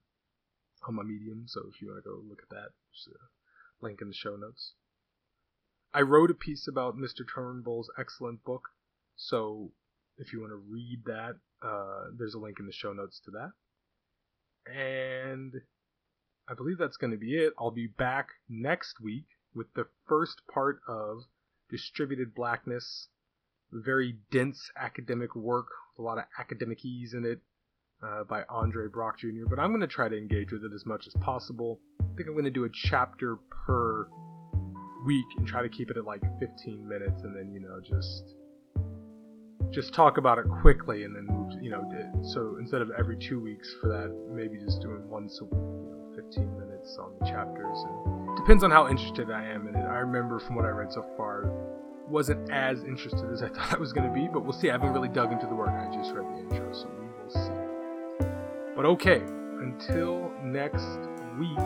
on 0.87 0.94
my 0.94 1.02
Medium. 1.02 1.44
So 1.46 1.62
if 1.68 1.80
you 1.80 1.88
want 1.88 2.02
to 2.02 2.08
go 2.08 2.22
look 2.28 2.42
at 2.42 2.50
that, 2.50 2.70
there's 2.90 3.08
a 3.14 3.85
link 3.85 4.00
in 4.00 4.08
the 4.08 4.14
show 4.14 4.37
notes. 4.37 4.74
I 5.94 6.00
wrote 6.00 6.30
a 6.30 6.35
piece 6.35 6.66
about 6.66 6.96
Mr. 6.96 7.26
Turnbull's 7.26 7.90
excellent 7.98 8.42
book. 8.44 8.70
So 9.28 9.70
if 10.18 10.32
you 10.32 10.40
want 10.40 10.52
to 10.52 10.62
read 10.68 11.02
that, 11.06 11.37
uh, 11.62 12.11
there's 12.18 12.35
a 12.35 12.38
link 12.38 12.58
in 12.58 12.66
the 12.66 12.72
show 12.72 12.92
notes 12.92 13.20
to 13.24 13.30
that. 13.32 13.52
And 14.66 15.54
I 16.48 16.54
believe 16.54 16.78
that's 16.78 16.96
going 16.96 17.12
to 17.12 17.16
be 17.16 17.37
it. 17.37 17.52
I'll 17.58 17.70
be 17.70 17.87
back 17.87 18.28
next 18.48 19.00
week 19.00 19.26
with 19.54 19.72
the 19.74 19.87
first 20.08 20.42
part 20.52 20.80
of 20.88 21.18
Distributed 21.70 22.35
Blackness. 22.35 23.08
Very 23.72 24.16
dense 24.30 24.70
academic 24.76 25.35
work 25.35 25.68
a 25.98 26.02
lot 26.02 26.18
of 26.18 26.24
academic 26.38 26.85
ease 26.85 27.14
in 27.14 27.24
it 27.24 27.38
uh, 28.02 28.24
by 28.24 28.42
Andre 28.48 28.88
Brock 28.88 29.18
Jr. 29.18 29.46
But 29.48 29.58
I'm 29.58 29.70
going 29.70 29.80
to 29.80 29.87
try 29.87 30.08
to 30.08 30.16
engage 30.16 30.50
with 30.50 30.64
it 30.64 30.72
as 30.74 30.85
much 30.87 31.06
as 31.06 31.14
possible. 31.20 31.80
I 32.00 32.04
think 32.16 32.28
I'm 32.28 32.35
going 32.35 32.44
to 32.44 32.50
do 32.50 32.64
a 32.64 32.70
chapter 32.70 33.38
per 33.66 34.08
week 35.06 35.26
and 35.37 35.46
try 35.46 35.62
to 35.62 35.68
keep 35.68 35.90
it 35.90 35.96
at 35.96 36.04
like 36.04 36.22
15 36.40 36.88
minutes 36.88 37.22
and 37.22 37.37
then, 37.37 37.52
you 37.52 37.61
know, 37.61 37.80
just 37.80 38.35
just 39.72 39.94
talk 39.94 40.18
about 40.18 40.38
it 40.38 40.44
quickly 40.61 41.04
and 41.04 41.16
then 41.16 41.26
move, 41.26 41.52
you 41.62 41.70
know, 41.70 41.82
so 42.22 42.56
instead 42.61 42.82
of 42.82 42.90
every 42.98 43.16
two 43.16 43.40
weeks 43.40 43.74
for 43.80 43.88
that, 43.88 44.14
maybe 44.30 44.58
just 44.58 44.80
doing 44.80 45.02
once 45.08 45.40
a 45.40 45.44
week 45.44 46.24
15 46.24 46.58
minutes 46.58 46.98
on 47.00 47.12
the 47.18 47.26
chapters. 47.26 47.78
And 47.87 48.37
depends 48.37 48.62
on 48.62 48.70
how 48.70 48.88
interested 48.88 49.30
I 49.30 49.44
am 49.44 49.66
in 49.68 49.74
it. 49.74 49.85
I 49.85 49.98
remember 49.98 50.38
from 50.38 50.56
what 50.56 50.64
I 50.64 50.68
read 50.68 50.92
so 50.92 51.04
far, 51.16 51.50
wasn't 52.08 52.50
as 52.50 52.85
interested 52.85 53.32
as 53.32 53.42
I 53.42 53.48
thought 53.54 53.74
I 53.74 53.78
was 53.78 53.92
going 53.92 54.06
to 54.06 54.14
be, 54.14 54.28
but 54.28 54.44
we'll 54.44 54.52
see. 54.52 54.68
I 54.68 54.72
haven't 54.72 54.92
really 54.92 55.08
dug 55.08 55.32
into 55.32 55.46
the 55.46 55.54
work. 55.54 55.70
I 55.70 55.94
just 55.94 56.12
read 56.12 56.26
the 56.26 56.54
intro, 56.54 56.72
so 56.72 56.88
we 56.98 57.06
will 57.06 57.30
see. 57.30 58.26
But 58.76 58.85
okay, 58.87 59.22
until 59.62 60.30
next 60.44 60.87
week, 61.38 61.58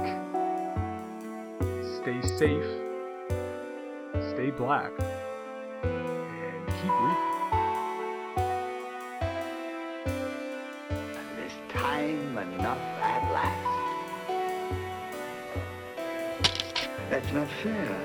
stay 2.03 2.23
safe, 2.39 2.67
stay 4.33 4.51
black, 4.51 4.93
and 5.83 6.67
keep 6.67 6.93
reading. 6.93 7.36
Enough 12.59 12.79
at 13.01 13.23
last. 13.33 13.77
That's 17.11 17.33
not 17.33 17.49
fair. 17.63 18.01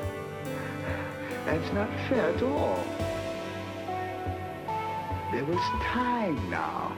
That's 1.46 1.74
not 1.74 1.90
fair 2.08 2.30
at 2.30 2.44
all. 2.44 2.84
There 5.32 5.46
was 5.46 5.62
time 5.82 6.50
now. 6.50 6.96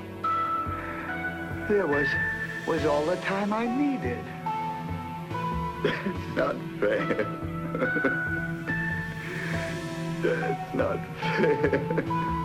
There 1.69 1.87
was 1.87 2.07
was 2.67 2.85
all 2.85 3.05
the 3.05 3.17
time 3.17 3.53
I 3.53 3.67
needed. 3.67 4.23
That's 5.83 6.35
not 6.35 6.55
fair. 6.79 7.25
That's 10.23 10.73
not 10.73 10.99
fair. 11.19 12.39